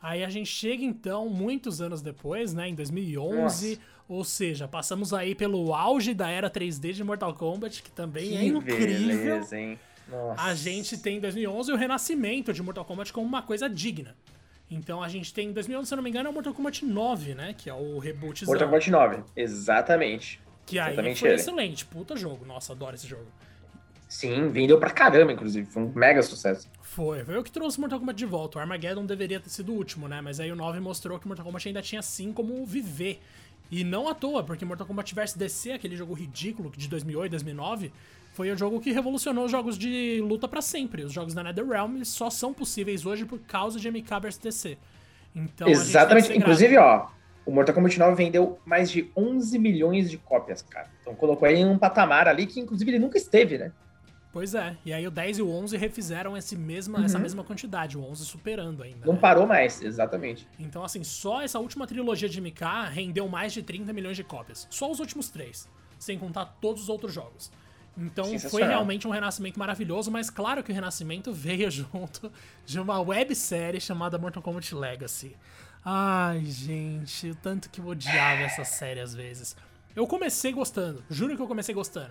[0.00, 3.80] Aí a gente chega então, muitos anos depois, né, em 2011, Nossa.
[4.08, 8.40] ou seja, passamos aí pelo auge da era 3D de Mortal Kombat, que também é
[8.40, 8.86] Que incrível.
[9.16, 9.78] beleza, hein?
[10.08, 10.42] Nossa.
[10.42, 14.14] A gente tem em 2011 o renascimento de Mortal Kombat como uma coisa digna.
[14.70, 16.84] Então a gente tem em 2011, se eu não me engano, é o Mortal Kombat
[16.84, 17.54] 9, né?
[17.56, 18.46] Que é o rebootzão.
[18.46, 20.40] Mortal Kombat 9, exatamente.
[20.64, 21.36] que aí exatamente foi ele.
[21.36, 21.86] excelente.
[21.86, 22.44] Puta jogo.
[22.44, 23.26] Nossa, adoro esse jogo.
[24.08, 25.66] Sim, vendeu pra caramba, inclusive.
[25.66, 26.68] Foi um mega sucesso.
[26.80, 28.58] Foi, foi eu que trouxe Mortal Kombat de volta.
[28.58, 30.20] O Armageddon deveria ter sido o último, né?
[30.20, 33.20] Mas aí o 9 mostrou que Mortal Kombat ainda tinha sim como viver.
[33.70, 37.92] E não à toa, porque Mortal Kombat vs DC, aquele jogo ridículo de 2008, 2009,
[38.36, 41.02] foi o jogo que revolucionou os jogos de luta pra sempre.
[41.02, 44.78] Os jogos da NetherRealm só são possíveis hoje por causa de MK vs DC.
[45.34, 46.26] Então, Exatamente.
[46.26, 46.38] grato.
[46.38, 47.06] Inclusive, ó,
[47.46, 50.90] o Mortal Kombat 9 vendeu mais de 11 milhões de cópias, cara.
[51.00, 53.72] Então colocou ele em um patamar ali que, inclusive, ele nunca esteve, né?
[54.34, 57.96] Pois é, e aí o 10 e o 11 refizeram esse mesma, essa mesma quantidade,
[57.96, 58.98] o 11 superando ainda.
[58.98, 59.06] Uhum.
[59.06, 59.18] Não né?
[59.18, 60.46] parou mais, exatamente.
[60.58, 64.68] Então, assim, só essa última trilogia de MK rendeu mais de 30 milhões de cópias.
[64.68, 65.66] Só os últimos três,
[65.98, 67.50] sem contar todos os outros jogos.
[67.96, 72.30] Então foi realmente um renascimento maravilhoso, mas claro que o renascimento veio junto
[72.64, 75.36] de uma websérie chamada Mortal Kombat Legacy.
[75.84, 79.56] Ai, gente, o tanto que eu odiava essa série às vezes.
[79.94, 82.10] Eu comecei gostando, juro que eu comecei gostando.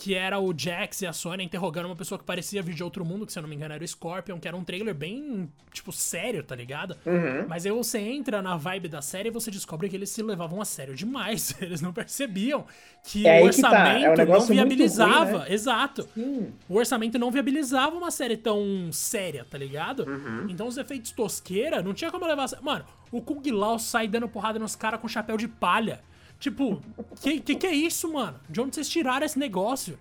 [0.00, 3.04] Que era o Jax e a Sony interrogando uma pessoa que parecia vir de outro
[3.04, 5.52] mundo, que se eu não me engano era o Scorpion, que era um trailer bem,
[5.74, 6.96] tipo, sério, tá ligado?
[7.04, 7.44] Uhum.
[7.46, 10.58] Mas aí você entra na vibe da série e você descobre que eles se levavam
[10.58, 11.54] a sério demais.
[11.60, 12.64] Eles não percebiam
[13.04, 15.24] que É o aí que tá, é um orçamento não viabilizava.
[15.24, 15.52] ruim, né?
[15.52, 16.08] Exato.
[16.14, 16.52] Sim.
[16.66, 20.04] O orçamento não viabilizava uma série tão séria, tá ligado?
[20.04, 20.46] Uhum.
[20.48, 22.46] Então os efeitos tosqueira não tinha como levar.
[22.54, 26.00] a Mano, o Kung Lao sai dando porrada nos caras com chapéu de palha.
[26.40, 26.82] Tipo,
[27.20, 28.40] que, que que é isso, mano?
[28.48, 29.96] De onde vocês tiraram esse negócio?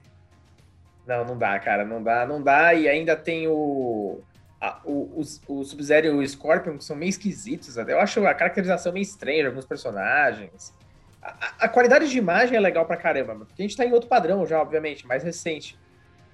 [1.05, 1.85] Não, não dá, cara.
[1.85, 2.73] Não dá, não dá.
[2.73, 4.21] E ainda tem o.
[4.61, 7.77] a- o, o, o Sub-Zero e o Scorpion, que são meio esquisitos.
[7.77, 7.91] até.
[7.91, 10.73] Eu acho a caracterização meio estranha de alguns personagens.
[11.21, 14.07] A, a- qualidade de imagem é legal pra caramba, porque a gente tá em outro
[14.09, 15.77] padrão já, obviamente, mais recente.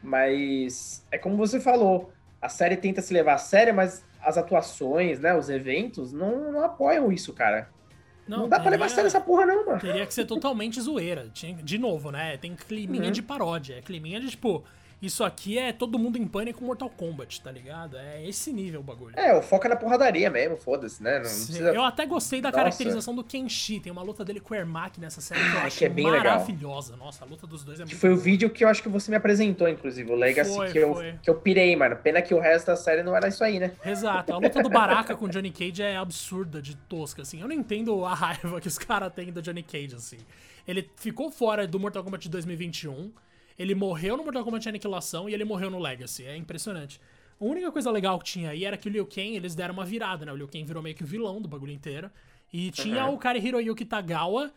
[0.04, 5.20] Mas é como você falou, a série tenta se levar a sério, mas as atuações,
[5.20, 7.70] né, os eventos, não, não apoiam isso, cara.
[8.28, 9.80] Não, dá pra levar a sério essa porra, não, mano.
[9.80, 11.28] Teria que ser totalmente zoeira.
[11.64, 12.38] De novo, né?
[12.38, 13.12] Tem climinha Uhum.
[13.12, 13.76] de paródia.
[13.76, 14.64] É climinha de tipo.
[15.02, 17.98] Isso aqui é todo mundo em pânico Mortal Kombat, tá ligado?
[17.98, 19.14] É esse nível o bagulho.
[19.18, 21.20] É, o foco é na porradaria mesmo, foda-se, né?
[21.20, 22.58] Precisa Eu até gostei da Nossa.
[22.64, 23.80] caracterização do Kenshi.
[23.82, 25.90] Tem uma luta dele com o Ermac nessa série que eu Ah, acho que é
[25.90, 26.24] bem legal.
[26.36, 26.96] maravilhosa.
[26.96, 28.90] Nossa, a luta dos dois é Que muito foi o vídeo que eu acho que
[28.90, 31.14] você me apresentou, inclusive, o Legacy, Foi, que, eu, foi.
[31.22, 31.96] que eu pirei, mano.
[31.98, 33.74] Pena que o resto da série não era isso aí, né?
[33.86, 34.34] Exato.
[34.34, 37.42] A luta do Baraka com o Johnny Cage é absurda, de tosca, assim.
[37.42, 40.18] Eu não entendo a raiva que os caras têm do Johnny Cage, assim.
[40.68, 43.12] Ele ficou fora do Mortal Kombat de 2021,
[43.58, 46.26] ele morreu no Mortal Kombat Aniquilação e ele morreu no Legacy.
[46.26, 47.00] É impressionante.
[47.40, 49.86] A única coisa legal que tinha aí era que o Liu Kang, eles deram uma
[49.86, 50.32] virada, né?
[50.32, 52.10] O Liu Kang virou meio que o vilão do bagulho inteiro.
[52.54, 53.16] E tinha Uhum.
[53.16, 54.52] o cara Hiroyuki Tagawa,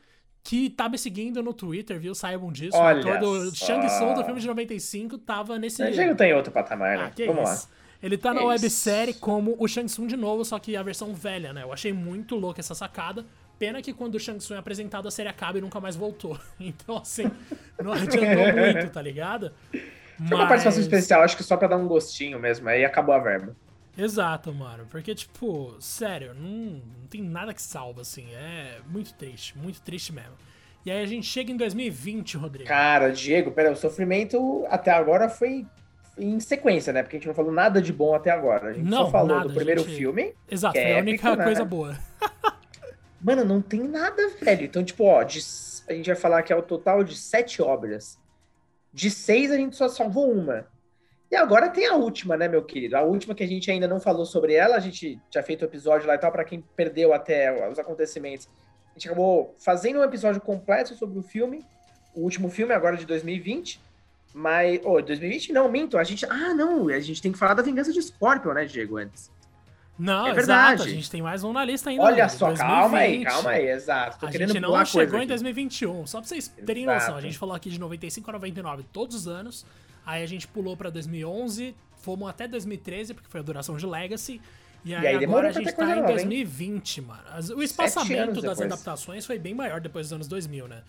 [0.45, 2.15] que tá me seguindo no Twitter, viu?
[2.15, 2.77] Saibam disso.
[2.77, 3.67] Olha o ator do só.
[3.67, 5.83] Shang Tsung do filme de 95 tava nesse...
[5.83, 7.13] O Diego tá em outro patamar, né?
[7.13, 7.69] Ah, Vamos isso.
[8.01, 11.53] Ele tá na websérie como o Shang Tsung de novo, só que a versão velha,
[11.53, 11.65] né?
[11.65, 13.27] Eu achei muito louca essa sacada.
[13.59, 16.39] Pena que quando o Shang Tsung é apresentado, a série acaba e nunca mais voltou.
[16.61, 17.31] Então, assim,
[17.83, 19.53] não adiantou muito, tá ligado?
[19.73, 20.27] lá.
[20.29, 23.19] Foi uma participação especial, acho que só pra dar um gostinho mesmo, aí acabou a
[23.19, 23.57] verba.
[23.97, 24.87] Exato, mano.
[24.91, 28.27] Porque, tipo, sério, não, não tem nada que salva, assim.
[28.33, 30.35] É muito triste, muito triste mesmo.
[30.87, 32.69] E aí a gente chega em 2020, Rodrigo.
[32.69, 35.67] Cara, Diego, pera, o sofrimento até agora foi
[36.17, 37.03] em sequência, né?
[37.03, 38.71] Porque a gente não falou nada de bom até agora.
[38.71, 39.97] A gente Não, só falou nada, do primeiro gente.
[39.97, 40.35] filme.
[40.51, 41.45] Exato, que foi é a única épico, né?
[41.45, 41.99] coisa boa.
[43.21, 44.65] Mano, não tem nada, velho.
[44.65, 45.41] Então, tipo, ó, de-
[45.89, 48.19] a gente vai falar que é o total de sete obras.
[48.93, 50.67] De seis, a gente só salvou uma.
[51.31, 52.97] E agora tem a última, né, meu querido?
[52.97, 55.65] A última que a gente ainda não falou sobre ela, a gente tinha feito o
[55.67, 58.49] episódio lá e tal, pra quem perdeu até os acontecimentos.
[58.91, 61.65] A gente acabou fazendo um episódio completo sobre o filme,
[62.15, 63.81] o último filme, agora de 2020.
[64.33, 64.81] Mas.
[64.85, 65.99] Ô, 2020 não, minto.
[65.99, 66.25] A gente.
[66.27, 69.31] Ah, não, a gente tem que falar da vingança de Scorpion, né, Diego, antes.
[69.99, 70.75] Não, é verdade.
[70.75, 72.03] Exato, a gente tem mais um na lista ainda.
[72.03, 72.69] Olha só, 2020.
[72.69, 74.19] calma aí, calma aí, exato.
[74.19, 76.07] Tô a gente não chegou em 2021.
[76.07, 77.01] Só pra vocês terem exato.
[77.01, 79.67] noção, a gente falou aqui de 95 a 99 todos os anos.
[80.07, 84.41] Aí a gente pulou pra 2011, fomos até 2013, porque foi a duração de Legacy.
[84.85, 87.07] E aí, e aí agora a gente tá em 2020, hein?
[87.07, 87.57] mano.
[87.57, 90.83] O espaçamento das adaptações foi bem maior depois dos anos 2000, né?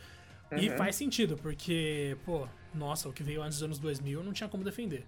[0.51, 0.57] Uhum.
[0.57, 4.47] E faz sentido, porque, pô, nossa, o que veio antes dos anos 2000 não tinha
[4.47, 5.05] como defender.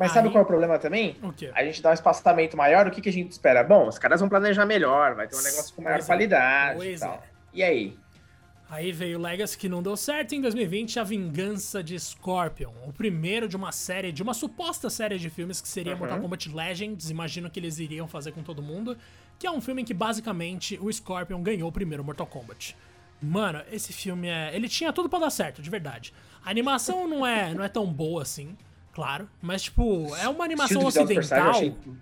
[0.00, 0.14] Mas Aí...
[0.14, 1.18] sabe qual é o problema também?
[1.22, 1.50] O quê?
[1.54, 3.62] A gente dá um espaçamento maior, o que, que a gente espera?
[3.62, 6.06] Bom, os caras vão planejar melhor, vai ter um negócio com maior pois é.
[6.06, 6.92] qualidade é.
[6.92, 7.12] e tal.
[7.12, 7.20] É.
[7.52, 7.98] E aí?
[8.70, 12.72] Aí veio o Legacy que não deu certo, e em 2020 a Vingança de Scorpion,
[12.86, 15.98] o primeiro de uma série, de uma suposta série de filmes que seria uhum.
[15.98, 18.96] Mortal Kombat Legends, imagino que eles iriam fazer com todo mundo,
[19.38, 22.74] que é um filme em que basicamente o Scorpion ganhou o primeiro Mortal Kombat.
[23.20, 26.14] Mano, esse filme é, ele tinha tudo para dar certo, de verdade.
[26.42, 28.56] A animação não é, não é tão boa assim,
[28.92, 31.54] claro, mas tipo, é uma animação ocidental.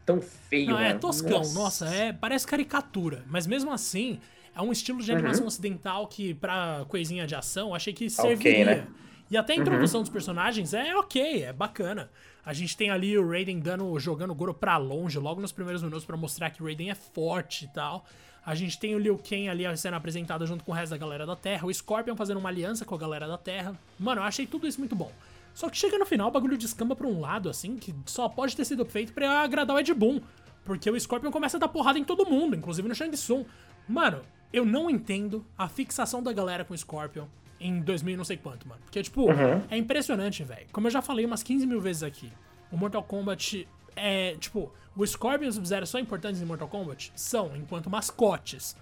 [0.04, 1.58] Tão feio, Não, é toscão, nossa.
[1.58, 4.20] nossa, é, parece caricatura, mas mesmo assim,
[4.54, 5.48] é um estilo de animação uhum.
[5.48, 8.52] ocidental que, pra coisinha de ação, achei que serviria.
[8.52, 8.86] Okay, né?
[9.30, 9.62] E até a uhum.
[9.62, 10.04] introdução uhum.
[10.04, 12.10] dos personagens é ok, é bacana.
[12.44, 15.82] A gente tem ali o Raiden dando, jogando o Goro pra longe, logo nos primeiros
[15.82, 18.06] minutos, para mostrar que o Raiden é forte e tal.
[18.44, 21.26] A gente tem o Liu Kang ali sendo apresentado junto com o resto da galera
[21.26, 23.78] da Terra, o Scorpion fazendo uma aliança com a galera da Terra.
[23.98, 25.12] Mano, eu achei tudo isso muito bom.
[25.58, 28.54] Só que chega no final, o bagulho descamba pra um lado, assim, que só pode
[28.54, 30.20] ter sido feito para agradar o Ed Boon.
[30.64, 33.44] Porque o Scorpion começa a dar porrada em todo mundo, inclusive no Shang Tsung.
[33.88, 34.20] Mano,
[34.52, 37.26] eu não entendo a fixação da galera com o Scorpion
[37.58, 38.80] em 2000 não sei quanto, mano.
[38.84, 39.60] Porque, tipo, uhum.
[39.68, 40.68] é impressionante, velho.
[40.70, 42.32] Como eu já falei umas 15 mil vezes aqui,
[42.70, 43.66] o Mortal Kombat
[43.96, 47.10] é, tipo, o Scorpion e o Sub-Zero são importantes em Mortal Kombat?
[47.16, 48.76] São, enquanto mascotes.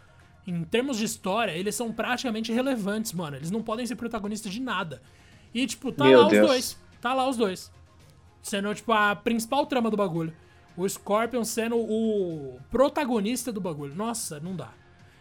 [0.46, 3.34] Em termos de história, eles são praticamente irrelevantes, mano.
[3.34, 5.00] Eles não podem ser protagonistas de nada.
[5.54, 6.42] E, tipo, tá Meu lá Deus.
[6.42, 6.78] os dois.
[7.00, 7.72] Tá lá os dois.
[8.42, 10.32] Sendo, tipo, a principal trama do bagulho.
[10.76, 13.94] O Scorpion sendo o protagonista do bagulho.
[13.94, 14.72] Nossa, não dá.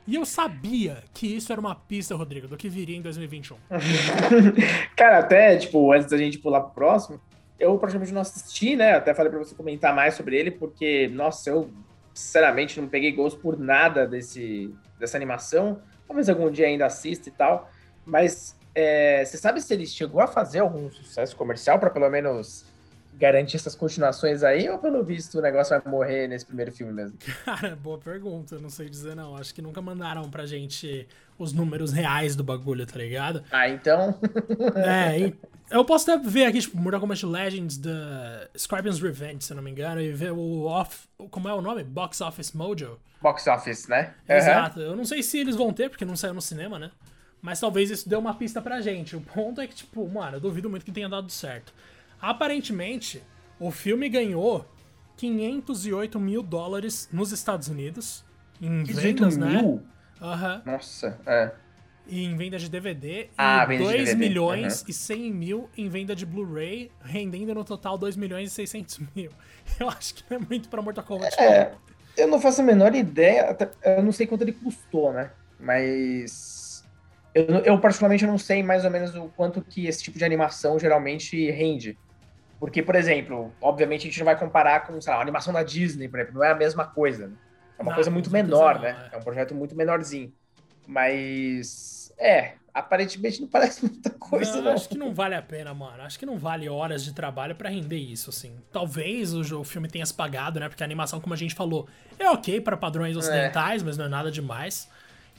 [0.07, 3.57] E eu sabia que isso era uma pista, Rodrigo, do que viria em 2021.
[4.95, 7.19] Cara, até, tipo, antes da gente pular pro próximo,
[7.59, 8.93] eu praticamente não assisti, né?
[8.93, 11.71] Até falei pra você comentar mais sobre ele, porque, nossa, eu
[12.13, 15.81] sinceramente não peguei gosto por nada desse, dessa animação.
[16.07, 17.69] Talvez algum dia ainda assista e tal.
[18.05, 22.65] Mas é, você sabe se ele chegou a fazer algum sucesso comercial para pelo menos
[23.17, 27.17] garantir essas continuações aí, ou pelo visto o negócio vai morrer nesse primeiro filme mesmo?
[27.45, 29.37] Cara, boa pergunta, não sei dizer não.
[29.37, 31.07] Acho que nunca mandaram pra gente
[31.39, 33.43] os números reais do bagulho, tá ligado?
[33.49, 34.19] Ah, então.
[34.75, 35.31] é,
[35.71, 39.63] eu posso até ver aqui, tipo, Mortal Kombat Legends da Scorpion's Revenge, se eu não
[39.63, 41.07] me engano, e ver o off.
[41.31, 41.83] Como é o nome?
[41.83, 42.99] Box Office Mojo.
[43.21, 44.13] Box Office, né?
[44.27, 44.79] Exato.
[44.79, 44.85] Uhum.
[44.87, 46.91] Eu não sei se eles vão ter, porque não saiu no cinema, né?
[47.45, 49.15] Mas talvez isso dê uma pista pra gente.
[49.15, 51.71] O ponto é que, tipo, mano, eu duvido muito que tenha dado certo.
[52.19, 53.21] Aparentemente,
[53.59, 54.65] o filme ganhou
[55.15, 58.25] 508 mil dólares nos Estados Unidos.
[58.59, 59.61] Em vendas, né?
[59.61, 59.83] mil?
[60.19, 60.63] né?
[60.65, 60.71] Uhum.
[60.71, 61.51] Nossa, é.
[62.07, 63.29] E em venda de DVD.
[63.37, 64.15] Ah, e 2 DVD.
[64.15, 64.87] milhões uhum.
[64.87, 69.29] e 100 mil em venda de Blu-ray, rendendo no total 2 milhões e 600 mil.
[69.79, 71.39] Eu acho que não é muito pra Mortal Kombat.
[71.39, 71.73] É,
[72.17, 73.55] eu não faço a menor ideia.
[73.83, 75.29] Eu não sei quanto ele custou, né?
[75.59, 76.54] Mas.
[77.35, 80.79] Eu, eu particularmente não sei mais ou menos o quanto que esse tipo de animação
[80.79, 81.97] geralmente rende.
[82.57, 85.61] Porque, por exemplo, obviamente a gente não vai comparar com, sei lá, a animação da
[85.61, 87.27] Disney, por exemplo, não é a mesma coisa.
[87.27, 87.33] Né?
[87.77, 89.09] É uma não, coisa muito menor, não, né?
[89.11, 89.15] É.
[89.15, 90.31] é um projeto muito menorzinho.
[90.87, 94.71] Mas, é, aparentemente não parece muita coisa, não, não.
[94.71, 96.03] Acho que não vale a pena, mano.
[96.03, 98.55] Acho que não vale horas de trabalho para render isso, assim.
[98.71, 100.69] Talvez o, o, filme tenha se pagado, né?
[100.69, 101.85] Porque a animação, como a gente falou,
[102.17, 103.19] é ok para padrões é.
[103.19, 103.85] ocidentais, é.
[103.85, 104.89] mas não é nada demais.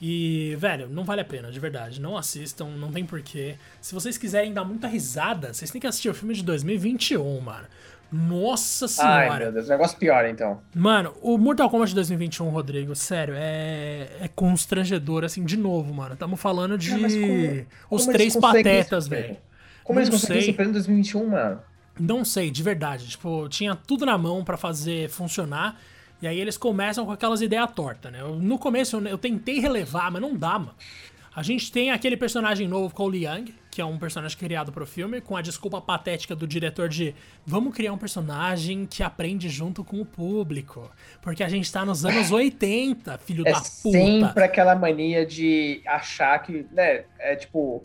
[0.01, 2.01] E, velho, não vale a pena, de verdade.
[2.01, 3.57] Não assistam, não tem porquê.
[3.81, 7.67] Se vocês quiserem dar muita risada, vocês têm que assistir o filme de 2021, mano.
[8.13, 9.33] Nossa senhora.
[9.33, 10.61] Ai, meu Deus, negócio pior, então.
[10.75, 16.15] Mano, o Mortal Kombat 2021, Rodrigo, sério, é, é constrangedor, assim, de novo, mano.
[16.15, 19.37] Tamo falando de não, como, os como três patetas, velho.
[19.83, 21.61] Como não eles conseguem em 2021, mano?
[21.99, 23.09] Não sei, de verdade.
[23.09, 25.81] Tipo, tinha tudo na mão para fazer funcionar.
[26.21, 28.21] E aí eles começam com aquelas ideias tortas, né?
[28.21, 30.75] Eu, no começo eu, eu, tentei relevar, mas não dá, mano.
[31.35, 35.21] A gente tem aquele personagem novo o Liang, que é um personagem criado pro filme,
[35.21, 40.01] com a desculpa patética do diretor de vamos criar um personagem que aprende junto com
[40.01, 40.91] o público.
[41.21, 43.69] Porque a gente tá nos anos 80, filho é da puta.
[43.99, 47.83] Sempre aquela mania de achar que, né, é tipo,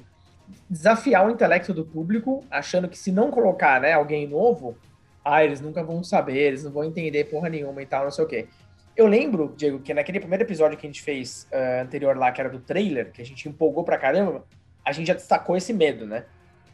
[0.70, 4.78] desafiar o intelecto do público, achando que se não colocar, né, alguém novo,
[5.24, 8.26] ah, eles nunca vão saber, eles não vão entender porra nenhuma e tal, não sei
[8.26, 8.48] o quê.
[8.96, 12.42] Eu lembro, Diego, que naquele primeiro episódio que a gente fez uh, anterior lá, que
[12.42, 14.46] era do trailer, que a gente empolgou pra caramba,
[14.84, 16.26] a gente já destacou esse medo, né?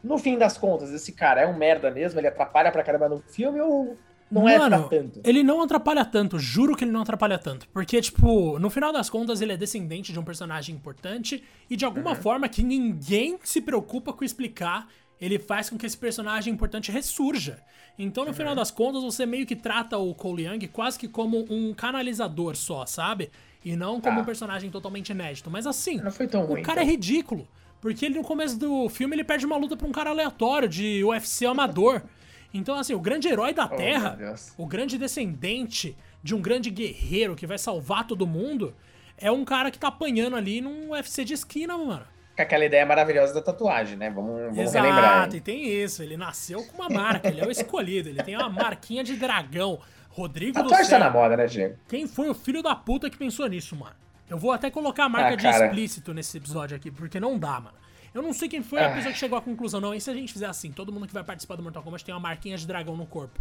[0.02, 3.18] No fim das contas, esse cara é um merda mesmo, ele atrapalha pra caramba no
[3.18, 3.96] filme ou
[4.30, 5.20] não Mano, é pra tanto.
[5.24, 7.66] Ele não atrapalha tanto, juro que ele não atrapalha tanto.
[7.70, 11.84] Porque, tipo, no final das contas, ele é descendente de um personagem importante e de
[11.84, 12.16] alguma uhum.
[12.16, 14.88] forma que ninguém se preocupa com explicar,
[15.20, 17.62] ele faz com que esse personagem importante ressurja.
[17.98, 18.36] Então, no uhum.
[18.36, 22.54] final das contas, você meio que trata o Cole Young quase que como um canalizador
[22.56, 23.30] só, sabe?
[23.64, 24.22] E não como tá.
[24.22, 25.50] um personagem totalmente inédito.
[25.50, 26.92] Mas assim, não foi tão ruim, o cara é então.
[26.92, 27.48] é ridículo.
[27.80, 31.02] Porque ele, no começo do filme, ele perde uma luta pra um cara aleatório de
[31.04, 32.02] UFC amador.
[32.52, 34.18] Então, assim, o grande herói da oh, Terra,
[34.56, 38.74] o grande descendente de um grande guerreiro que vai salvar todo mundo,
[39.18, 42.06] é um cara que tá apanhando ali num UFC de esquina, mano.
[42.38, 44.10] Com aquela ideia maravilhosa da tatuagem, né?
[44.10, 45.34] Vamos, vamos Exato, relembrar.
[45.34, 46.04] e tem isso.
[46.04, 48.08] Ele nasceu com uma marca, ele é o escolhido.
[48.08, 49.80] Ele tem uma marquinha de dragão.
[50.08, 50.98] Rodrigo Tatuagem do céu.
[51.00, 51.76] tá na moda, né, Diego?
[51.88, 53.96] Quem foi o filho da puta que pensou nisso, mano?
[54.30, 57.58] Eu vou até colocar a marca ah, de explícito nesse episódio aqui, porque não dá,
[57.58, 57.76] mano.
[58.14, 59.92] Eu não sei quem foi a pessoa que chegou à conclusão, não.
[59.92, 62.14] E se a gente fizer assim, todo mundo que vai participar do Mortal Kombat tem
[62.14, 63.40] uma marquinha de dragão no corpo.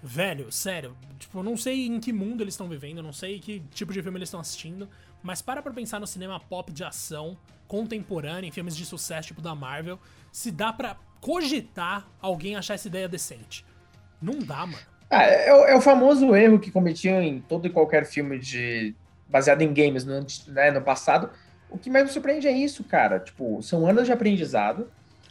[0.00, 3.40] Velho, sério, tipo, eu não sei em que mundo eles estão vivendo, eu não sei
[3.40, 4.88] que tipo de filme eles estão assistindo,
[5.22, 9.42] mas para pra pensar no cinema pop de ação, contemporâneo, em filmes de sucesso tipo
[9.42, 9.98] da Marvel,
[10.32, 13.64] se dá pra cogitar alguém achar essa ideia decente.
[14.20, 14.86] Não dá, mano.
[15.10, 18.94] Ah, é, é, o famoso erro que cometiam em todo e qualquer filme de
[19.28, 21.30] baseado em games no, né, no passado,
[21.70, 23.18] o que mais me surpreende é isso, cara.
[23.18, 24.90] Tipo, são anos de aprendizado.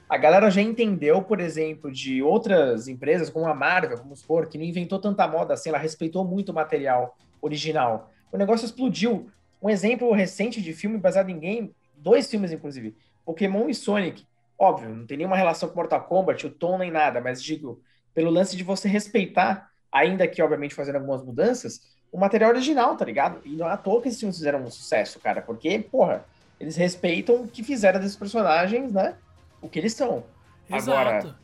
[0.10, 4.58] A galera já entendeu, por exemplo, de outras empresas, como a Marvel, vamos supor, que
[4.58, 8.12] não inventou tanta moda assim, ela respeitou muito o material original.
[8.32, 9.30] O negócio explodiu.
[9.62, 14.26] Um exemplo recente de filme baseado em game, dois filmes, inclusive, Pokémon e Sonic.
[14.58, 17.82] Óbvio, não tem nenhuma relação com Mortal Kombat, o tom nem nada, mas digo,
[18.14, 23.06] pelo lance de você respeitar, ainda que, obviamente, fazendo algumas mudanças, o material original, tá
[23.06, 23.42] ligado?
[23.46, 26.26] E não é à toa que esses filmes fizeram um sucesso, cara, porque, porra,
[26.60, 29.16] eles respeitam o que fizeram desses personagens, né?
[29.62, 30.24] O que eles são.
[30.70, 30.92] Exato.
[30.92, 31.36] Agora,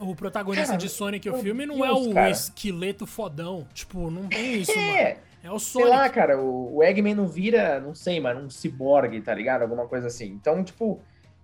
[0.00, 2.30] o protagonista cara, de Sonic o filme não Deus, é o cara.
[2.30, 3.66] esqueleto fodão.
[3.72, 5.04] Tipo, não tem isso, é.
[5.04, 5.20] mano.
[5.42, 5.88] É o Sonic.
[5.88, 9.62] Sei lá, cara, o, o Eggman não vira, não sei, mano, um ciborgue, tá ligado?
[9.62, 10.26] Alguma coisa assim.
[10.26, 11.00] Então, tipo,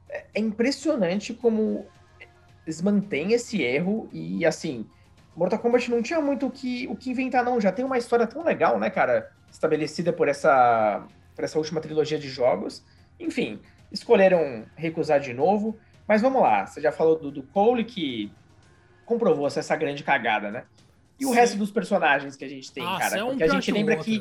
[0.09, 1.87] é, é impressionante como
[2.65, 4.87] eles mantêm esse erro e, assim,
[5.35, 7.61] Mortal Kombat não tinha muito o que, o que inventar, não.
[7.61, 9.33] Já tem uma história tão legal, né, cara?
[9.51, 12.85] Estabelecida por essa, por essa última trilogia de jogos.
[13.19, 15.79] Enfim, escolheram recusar de novo.
[16.07, 18.33] Mas vamos lá, você já falou do, do Cole, que
[19.05, 20.65] comprovou essa grande cagada, né?
[21.19, 21.31] E Sim.
[21.31, 23.19] o resto dos personagens que a gente tem, ah, cara?
[23.19, 24.21] É um porque a gente lembra que,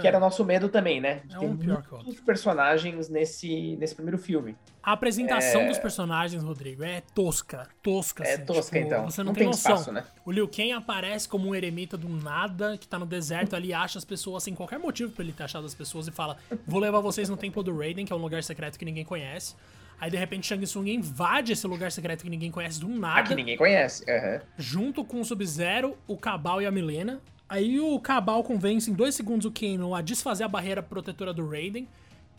[0.00, 1.22] que era nosso medo também, né?
[1.30, 4.56] É um pior muitos personagens nesse, nesse primeiro filme.
[4.80, 5.68] A apresentação é...
[5.68, 7.68] dos personagens, Rodrigo, é tosca.
[7.82, 9.10] Tosca, É assim, tosca, tipo, então.
[9.10, 9.74] Você não, não tem, tem noção.
[9.74, 10.04] Espaço, né?
[10.24, 13.98] O Liu Kang aparece como um eremita do nada, que tá no deserto ali, acha
[13.98, 17.00] as pessoas sem qualquer motivo pra ele ter achado as pessoas e fala: Vou levar
[17.00, 19.56] vocês no Templo do Raiden, que é um lugar secreto que ninguém conhece.
[20.00, 23.22] Aí de repente Shang Tsung invade esse lugar secreto que ninguém conhece do nada.
[23.28, 24.04] que ninguém conhece.
[24.04, 24.40] Uhum.
[24.58, 27.20] Junto com o Sub-Zero, o Cabal e a Milena.
[27.48, 31.48] Aí o Cabal convence em dois segundos o Kano a desfazer a barreira protetora do
[31.48, 31.88] Raiden.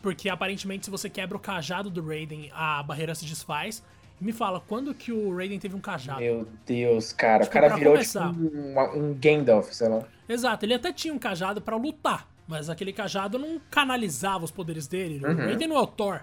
[0.00, 3.82] Porque aparentemente se você quebra o cajado do Raiden, a barreira se desfaz.
[4.20, 6.20] E me fala, quando que o Raiden teve um cajado?
[6.20, 7.44] Meu Deus, cara.
[7.44, 10.02] Tipo, o cara virou começar, tipo um, um Gandalf, sei lá.
[10.28, 12.28] Exato, ele até tinha um cajado para lutar.
[12.46, 15.24] Mas aquele cajado não canalizava os poderes dele.
[15.24, 15.32] Uhum.
[15.32, 16.22] O Raiden não é o Thor.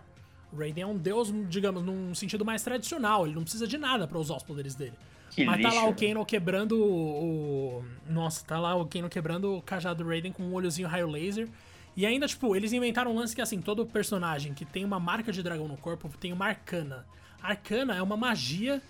[0.56, 3.26] Raiden é um deus, digamos, num sentido mais tradicional.
[3.26, 4.94] Ele não precisa de nada para usar os poderes dele.
[5.32, 9.56] Que Mas lixo, tá lá o Kano quebrando o, Nossa, tá lá o Kano quebrando
[9.56, 11.48] o cajado do Raiden com um olhozinho raio laser.
[11.96, 15.32] E ainda, tipo, eles inventaram um lance que, assim, todo personagem que tem uma marca
[15.32, 17.06] de dragão no corpo tem uma arcana.
[17.42, 18.82] Arcana é uma magia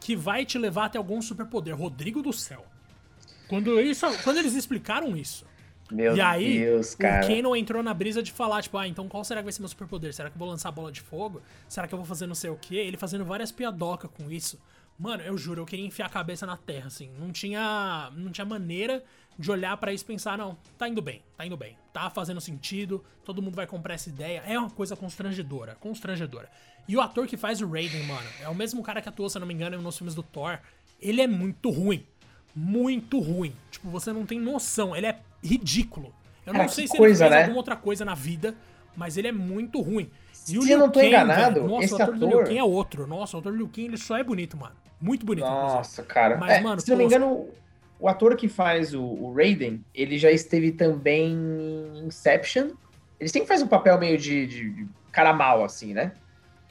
[0.00, 1.76] que vai te levar até algum superpoder.
[1.76, 2.64] Rodrigo do céu.
[3.48, 5.44] Quando, isso, quando eles explicaram isso,
[5.92, 7.24] meu e aí, Deus, cara.
[7.24, 9.60] o Kano entrou na brisa de falar, tipo, ah, então qual será que vai ser
[9.60, 10.12] meu superpoder?
[10.12, 11.42] Será que eu vou lançar bola de fogo?
[11.68, 12.76] Será que eu vou fazer não sei o quê?
[12.76, 14.58] Ele fazendo várias piadocas com isso.
[14.98, 17.10] Mano, eu juro, eu queria enfiar a cabeça na terra, assim.
[17.18, 19.02] Não tinha, não tinha maneira
[19.38, 21.76] de olhar para isso e pensar, não, tá indo bem, tá indo bem.
[21.92, 24.42] Tá fazendo sentido, todo mundo vai comprar essa ideia.
[24.46, 26.48] É uma coisa constrangedora, constrangedora.
[26.86, 29.36] E o ator que faz o Raiden, mano, é o mesmo cara que atuou, se
[29.36, 30.58] eu não me engano, nos filmes do Thor.
[31.00, 32.06] Ele é muito ruim.
[32.54, 33.54] Muito ruim.
[33.70, 34.94] Tipo, você não tem noção.
[34.94, 36.14] Ele é ridículo.
[36.46, 37.42] Eu não sei se coisa, ele fez né?
[37.42, 38.54] alguma outra coisa na vida,
[38.96, 40.10] mas ele é muito ruim.
[40.32, 42.18] E se eu não tô Kang, enganado, velho, nossa, esse o ator ator...
[42.18, 43.06] do Liu Kang é outro.
[43.06, 44.74] Nossa, o ator do Liu Kang ele só é bonito, mano.
[45.00, 45.44] Muito bonito.
[45.44, 46.36] Nossa, cara.
[46.36, 47.48] Mas, é, mano, se não me engano,
[47.98, 52.70] o ator que faz o, o, Raiden, ele já esteve também em Inception.
[53.20, 56.12] Ele sempre faz um papel meio de, de, de cara mal, assim, né?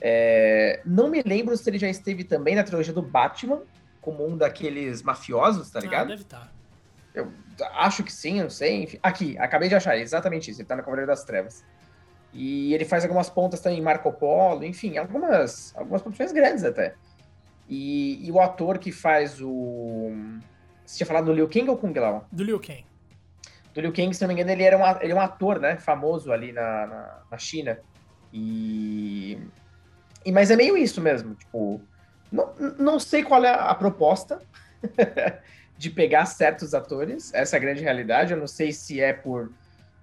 [0.02, 3.62] É, não me lembro se ele já esteve também na trilogia do Batman,
[4.02, 6.08] como um daqueles mafiosos, tá ligado?
[6.08, 6.40] Ah, deve estar.
[6.40, 6.52] Tá.
[7.14, 7.32] Eu
[7.74, 8.84] acho que sim, não sei.
[8.84, 9.00] Enfim.
[9.02, 10.62] Aqui, acabei de achar, exatamente isso.
[10.62, 11.64] Ele tá no Cavaleiro das Trevas.
[12.34, 16.96] E ele faz algumas pontas também em Marco Polo, enfim, algumas, algumas produções grandes até.
[17.68, 20.12] E, e o ator que faz o
[20.86, 22.26] Você tinha falado do Liu Kang ou Kung Lao?
[22.32, 22.86] Do Liu Kang.
[23.74, 25.78] Do Liu Kang, se não me engano, ele era um, ele é um ator, né?
[25.78, 27.80] Famoso ali na, na, na China.
[28.32, 29.38] E...
[30.26, 30.32] e.
[30.32, 31.36] Mas é meio isso mesmo.
[31.36, 31.82] Tipo,
[32.32, 34.42] não, não sei qual é a proposta
[35.82, 37.34] de pegar certos atores.
[37.34, 38.32] Essa é a grande realidade.
[38.32, 39.52] Eu não sei se é por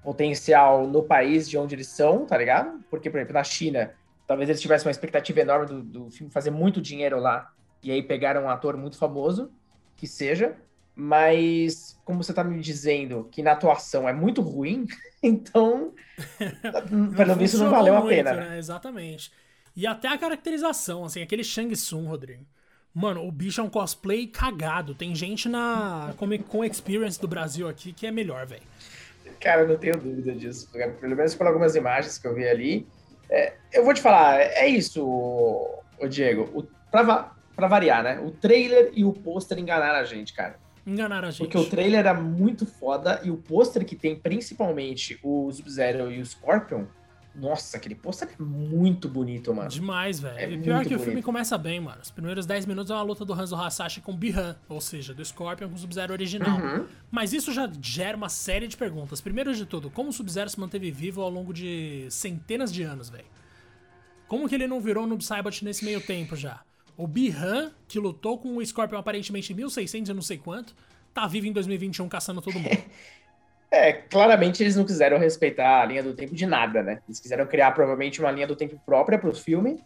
[0.03, 2.81] potencial no país de onde eles são, tá ligado?
[2.91, 3.93] Porque, por exemplo, na China,
[4.26, 7.53] talvez eles tivessem uma expectativa enorme do, do filme fazer muito dinheiro lá.
[7.81, 9.53] E aí pegaram um ator muito famoso,
[9.97, 10.57] que seja.
[10.97, 14.85] Mas, como você tá me dizendo que na atuação é muito ruim,
[15.22, 15.95] então,
[17.16, 18.35] pelo visto, não valeu muito, a pena.
[18.35, 18.59] Né?
[18.59, 19.31] Exatamente.
[19.76, 22.45] E até a caracterização, assim, aquele Shang Tsung, Rodrigo.
[22.99, 24.92] Mano, o bicho é um cosplay cagado.
[24.92, 28.64] Tem gente na Comic Con Experience do Brasil aqui que é melhor, velho.
[29.38, 30.68] Cara, eu não tenho dúvida disso.
[30.72, 32.88] Pelo menos por algumas imagens que eu vi ali.
[33.30, 36.51] É, eu vou te falar, é isso, o, Diego.
[36.53, 38.18] O, pra, pra variar, né?
[38.18, 40.57] O trailer e o pôster enganaram a gente, cara.
[40.84, 41.38] Enganaram a gente.
[41.38, 46.20] Porque o trailer era muito foda e o pôster que tem principalmente o Sub-Zero e
[46.20, 46.84] o Scorpion,
[47.39, 49.68] nossa, aquele pôster é muito bonito, mano.
[49.68, 50.39] Demais, velho.
[50.39, 51.01] É e pior que bonito.
[51.01, 52.01] o filme começa bem, mano.
[52.03, 55.24] Os primeiros 10 minutos é uma luta do Hanzo Hasashi com Bihan, ou seja, do
[55.24, 56.59] Scorpion com o Sub-Zero original.
[56.59, 56.86] Uhum.
[57.11, 59.20] Mas isso já gera uma série de perguntas.
[59.20, 63.09] Primeiro de tudo, como o Sub-Zero se manteve vivo ao longo de centenas de anos,
[63.09, 63.26] velho?
[64.26, 66.61] Como que ele não virou Noob Saibot nesse meio tempo já?
[66.97, 70.74] O Bihan, que lutou com o Scorpion aparentemente em 1600 e não sei quanto,
[71.14, 72.76] tá vivo em 2021 caçando todo mundo.
[73.71, 77.01] É, claramente eles não quiseram respeitar a linha do tempo de nada, né?
[77.07, 79.79] Eles quiseram criar provavelmente uma linha do tempo própria para o filme.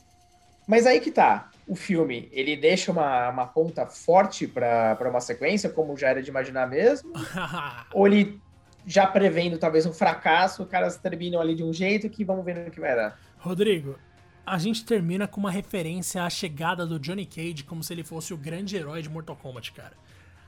[0.66, 1.50] Mas aí que tá.
[1.66, 6.30] O filme, ele deixa uma, uma ponta forte para uma sequência, como já era de
[6.30, 7.12] imaginar mesmo?
[7.92, 8.40] ou ele
[8.86, 12.56] já prevendo talvez um fracasso, os caras terminam ali de um jeito que vamos ver
[12.56, 13.18] no que vai dar.
[13.38, 13.98] Rodrigo,
[14.46, 18.32] a gente termina com uma referência à chegada do Johnny Cage como se ele fosse
[18.34, 19.94] o grande herói de Mortal Kombat, cara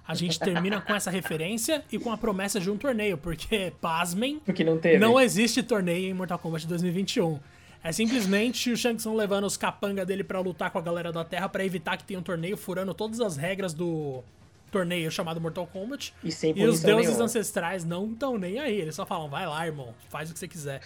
[0.07, 4.39] a gente termina com essa referência e com a promessa de um torneio, porque, pasmem,
[4.45, 4.99] porque não, teve.
[4.99, 7.41] não existe torneio em Mortal Kombat 2021.
[7.83, 11.25] É simplesmente o Shang Tsung levando os capanga dele para lutar com a galera da
[11.25, 14.23] Terra para evitar que tenha um torneio, furando todas as regras do
[14.71, 16.15] torneio chamado Mortal Kombat.
[16.23, 17.25] E, sem e os deuses nenhuma.
[17.25, 18.81] ancestrais não estão nem aí.
[18.81, 20.81] Eles só falam, vai lá, irmão, faz o que você quiser.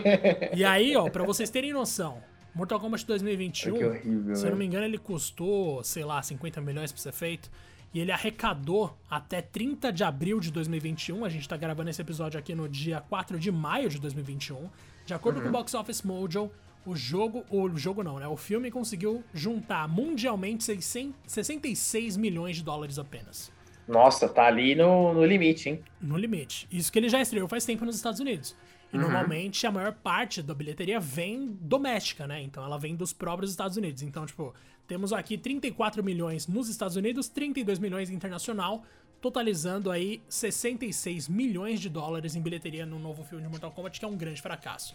[0.54, 2.18] e aí, ó, pra vocês terem noção,
[2.54, 6.60] Mortal Kombat 2021, é horrível, se eu não me engano, ele custou, sei lá, 50
[6.60, 7.50] milhões pra ser feito
[7.94, 11.24] e ele arrecadou até 30 de abril de 2021.
[11.24, 14.68] A gente tá gravando esse episódio aqui no dia 4 de maio de 2021.
[15.06, 15.44] De acordo uhum.
[15.44, 16.50] com o Box Office Mojo,
[16.84, 18.26] o jogo, o jogo não, né?
[18.26, 23.52] O filme conseguiu juntar mundialmente 600, 66 milhões de dólares apenas.
[23.86, 25.84] Nossa, tá ali no, no limite, hein?
[26.00, 26.66] No limite.
[26.72, 28.56] Isso que ele já estreou faz tempo nos Estados Unidos.
[28.92, 29.02] E uhum.
[29.02, 32.42] normalmente a maior parte da bilheteria vem doméstica, né?
[32.42, 34.02] Então ela vem dos próprios Estados Unidos.
[34.02, 34.52] Então, tipo,
[34.86, 38.84] temos aqui 34 milhões nos Estados Unidos, 32 milhões internacional,
[39.20, 44.04] totalizando aí 66 milhões de dólares em bilheteria no novo filme de Mortal Kombat, que
[44.04, 44.94] é um grande fracasso.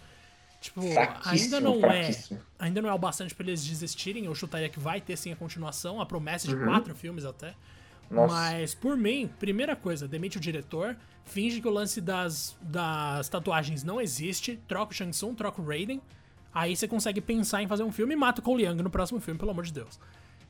[0.62, 0.82] Tipo,
[1.26, 2.12] ainda não é,
[2.60, 4.26] ainda não é o bastante para eles desistirem.
[4.26, 6.66] Eu chutaria que vai ter sim a continuação, a promessa de uhum.
[6.66, 7.56] quatro filmes até.
[8.12, 8.34] Nossa.
[8.34, 13.84] Mas, por mim, primeira coisa, demite o diretor, finge que o lance das, das tatuagens
[13.84, 16.02] não existe, troca o Shang Tsung, troca o Raiden.
[16.54, 19.20] Aí você consegue pensar em fazer um filme e mata o Cole Young no próximo
[19.20, 20.00] filme, pelo amor de Deus.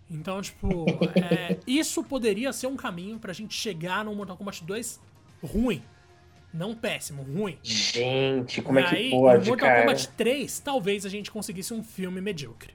[0.10, 0.86] Então, tipo,
[1.16, 5.00] é, isso poderia ser um caminho pra gente chegar no Mortal Kombat 2
[5.44, 5.84] ruim.
[6.52, 7.60] Não péssimo, ruim.
[7.62, 9.82] Gente, como e é que aí, pode, no Mortal cara?
[9.82, 12.74] Kombat 3, talvez a gente conseguisse um filme medíocre.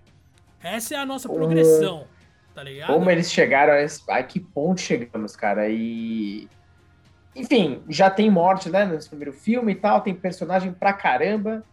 [0.62, 2.06] Essa é a nossa progressão,
[2.54, 2.92] tá ligado?
[2.92, 4.00] Como eles chegaram a, esse...
[4.08, 5.68] a que ponto chegamos, cara?
[5.68, 6.48] E...
[7.34, 11.64] Enfim, já tem morte, né, nesse primeiro filme e tal, tem personagem pra caramba.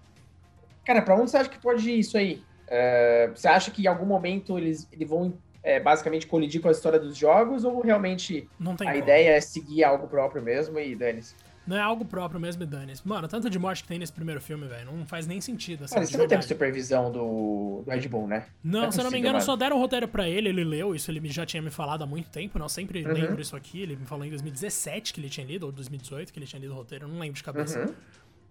[0.91, 2.43] Cara, para onde você acha que pode ir isso aí?
[2.67, 5.33] Uh, você acha que em algum momento eles, eles vão
[5.63, 8.97] é, basicamente colidir com a história dos jogos ou realmente a como.
[8.97, 11.33] ideia é seguir algo próprio mesmo e dane-se?
[11.65, 13.07] Não é algo próprio mesmo e.
[13.07, 15.85] Mano, tanto de morte que tem nesse primeiro filme, velho, não faz nem sentido.
[15.85, 18.47] Assim, Mas você não teve supervisão do, do Red Bull, né?
[18.61, 19.45] Não, não se eu não me engano, mano.
[19.45, 22.07] só deram o roteiro pra ele, ele leu, isso ele já tinha me falado há
[22.07, 23.13] muito tempo, não sempre uhum.
[23.13, 26.39] lembro isso aqui, ele me falou em 2017 que ele tinha lido, ou 2018 que
[26.39, 27.79] ele tinha lido o roteiro, não lembro de cabeça.
[27.79, 27.93] Uhum.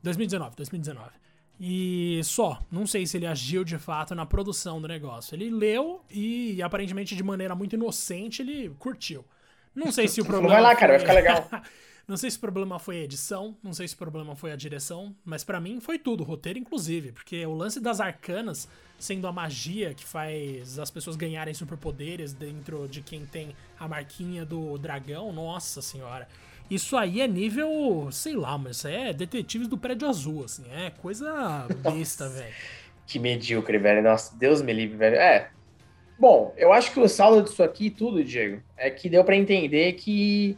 [0.02, 1.10] 2019, 2019.
[1.62, 5.34] E só, não sei se ele agiu de fato na produção do negócio.
[5.34, 9.22] Ele leu e aparentemente de maneira muito inocente ele curtiu.
[9.74, 10.54] Não sei se o problema.
[10.54, 11.46] Vai lá, cara, vai ficar legal.
[12.08, 14.56] não sei se o problema foi a edição, não sei se o problema foi a
[14.56, 18.66] direção, mas para mim foi tudo, roteiro inclusive, porque o lance das arcanas
[18.98, 24.46] sendo a magia que faz as pessoas ganharem superpoderes dentro de quem tem a marquinha
[24.46, 26.26] do dragão, nossa senhora.
[26.70, 30.90] Isso aí é nível, sei lá, mas isso é detetives do prédio azul, assim, é
[30.90, 32.54] coisa besta, velho.
[33.06, 34.00] Que medíocre, velho.
[34.02, 35.16] Nossa, Deus me livre, velho.
[35.16, 35.50] É.
[36.16, 39.94] Bom, eu acho que o saldo disso aqui tudo, Diego, é que deu para entender
[39.94, 40.56] que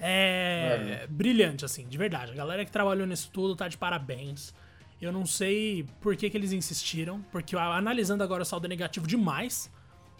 [0.01, 2.33] É, é brilhante, assim, de verdade.
[2.33, 4.55] A galera que trabalhou nisso tudo tá de parabéns.
[4.99, 9.07] Eu não sei por que, que eles insistiram, porque analisando agora o saldo é negativo
[9.07, 9.71] demais.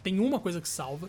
[0.03, 1.09] Tem uma coisa que salva.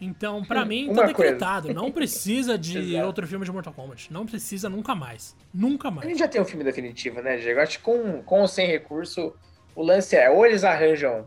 [0.00, 1.72] Então, para mim, tá decretado.
[1.74, 4.12] Não precisa de outro filme de Mortal Kombat.
[4.12, 5.36] Não precisa nunca mais.
[5.52, 6.06] Nunca mais.
[6.06, 7.60] A gente já tem um filme definitivo, né, Diego?
[7.60, 9.34] Acho que com, com ou sem recurso,
[9.74, 11.26] o lance é ou eles arranjam,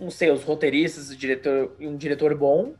[0.00, 2.74] não sei, os roteiristas, o diretor, um diretor bom,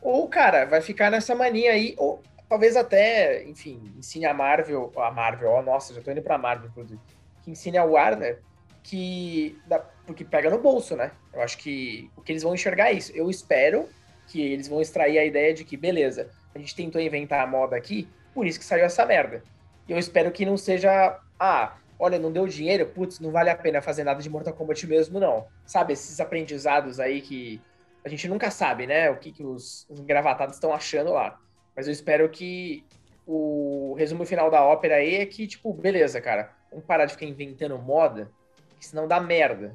[0.00, 5.10] ou, cara, vai ficar nessa mania aí, ou talvez até, enfim, ensine a Marvel, a
[5.10, 7.00] Marvel, ó, nossa, já tô indo pra Marvel, inclusive
[7.46, 8.40] que ensine a Warner
[8.82, 9.56] que.
[9.66, 11.12] Dá, porque pega no bolso, né?
[11.32, 13.12] Eu acho que o que eles vão enxergar é isso.
[13.14, 13.88] Eu espero
[14.26, 17.76] que eles vão extrair a ideia de que, beleza, a gente tentou inventar a moda
[17.76, 19.42] aqui, por isso que saiu essa merda.
[19.88, 23.56] E eu espero que não seja, ah, olha, não deu dinheiro, putz, não vale a
[23.56, 25.46] pena fazer nada de Mortal Kombat mesmo, não.
[25.64, 27.60] Sabe, esses aprendizados aí que
[28.04, 31.38] a gente nunca sabe, né, o que, que os, os engravatados estão achando lá.
[31.74, 32.84] Mas eu espero que
[33.26, 37.26] o resumo final da ópera aí é que, tipo, beleza, cara, Vamos parar de ficar
[37.26, 38.30] inventando moda,
[38.78, 39.74] que senão dá merda.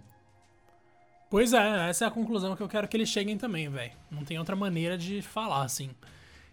[1.31, 3.93] Pois é, essa é a conclusão que eu quero que eles cheguem também, velho.
[4.11, 5.89] Não tem outra maneira de falar, assim.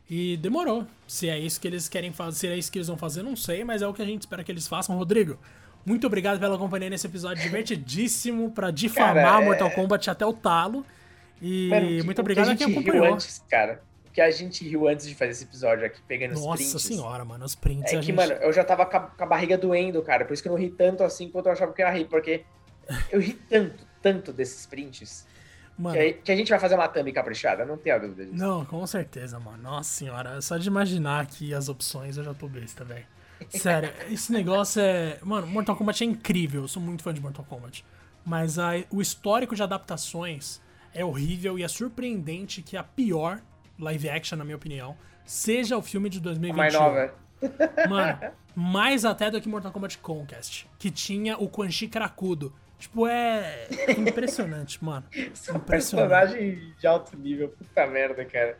[0.08, 0.86] E demorou.
[1.06, 3.34] Se é isso que eles querem fazer, se é isso que eles vão fazer, não
[3.34, 4.96] sei, mas é o que a gente espera que eles façam.
[4.96, 5.36] Rodrigo,
[5.84, 9.44] muito obrigado pela companhia nesse episódio divertidíssimo para difamar cara, é...
[9.44, 10.86] Mortal Kombat até o talo.
[11.42, 13.14] E Mano, muito obrigado a quem acompanhou.
[13.14, 13.82] Antes, cara
[14.18, 16.72] que a gente riu antes de fazer esse episódio aqui, pegando Nossa os prints.
[16.72, 17.92] Nossa senhora, mano, os prints.
[17.92, 18.16] É que, gente...
[18.16, 20.24] mano, eu já tava com a, com a, barriga doendo, cara.
[20.24, 22.06] Por isso que eu não ri tanto assim quanto eu achava que eu ia rir,
[22.06, 22.44] porque
[23.12, 25.26] eu ri tanto, tanto desses prints.
[25.78, 28.36] Mano, que, a, que a gente vai fazer uma thumb caprichada, não tenho dúvida disso.
[28.36, 29.62] Não, com certeza, mano.
[29.62, 33.06] Nossa senhora, só de imaginar aqui as opções eu já tô besta, velho.
[33.50, 35.18] Sério, esse negócio é.
[35.22, 36.62] Mano, Mortal Kombat é incrível.
[36.62, 37.84] Eu sou muito fã de Mortal Kombat.
[38.24, 40.60] Mas a, o histórico de adaptações
[40.92, 43.40] é horrível e é surpreendente que a pior
[43.78, 46.56] live action, na minha opinião, seja o filme de 2021.
[46.56, 47.14] Mais nova.
[47.88, 48.18] Mano,
[48.54, 52.52] mais até do que Mortal Kombat Conquest, que tinha o Quan Chi cracudo.
[52.78, 53.66] Tipo, é
[53.98, 55.04] impressionante, mano.
[55.12, 55.66] Impressionante.
[55.66, 58.56] personagem de alto nível, puta merda, cara.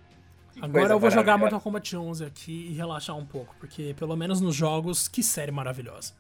[0.53, 4.17] Que Agora eu vou jogar Mortal Kombat 11 aqui e relaxar um pouco, porque pelo
[4.17, 6.15] menos nos jogos, que série maravilhosa.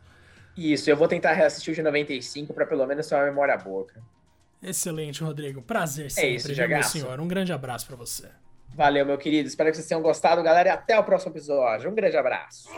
[0.56, 3.86] Isso, eu vou tentar reassistir o de 95 pra pelo menos ter uma memória boa,
[3.86, 4.02] cara.
[4.62, 5.62] Excelente, Rodrigo.
[5.62, 7.20] Prazer é sempre, é isso, meu senhor.
[7.20, 8.28] Um grande abraço para você.
[8.74, 9.48] Valeu, meu querido.
[9.48, 10.68] Espero que vocês tenham gostado, galera.
[10.68, 11.90] E até o próximo episódio.
[11.90, 12.68] Um grande abraço.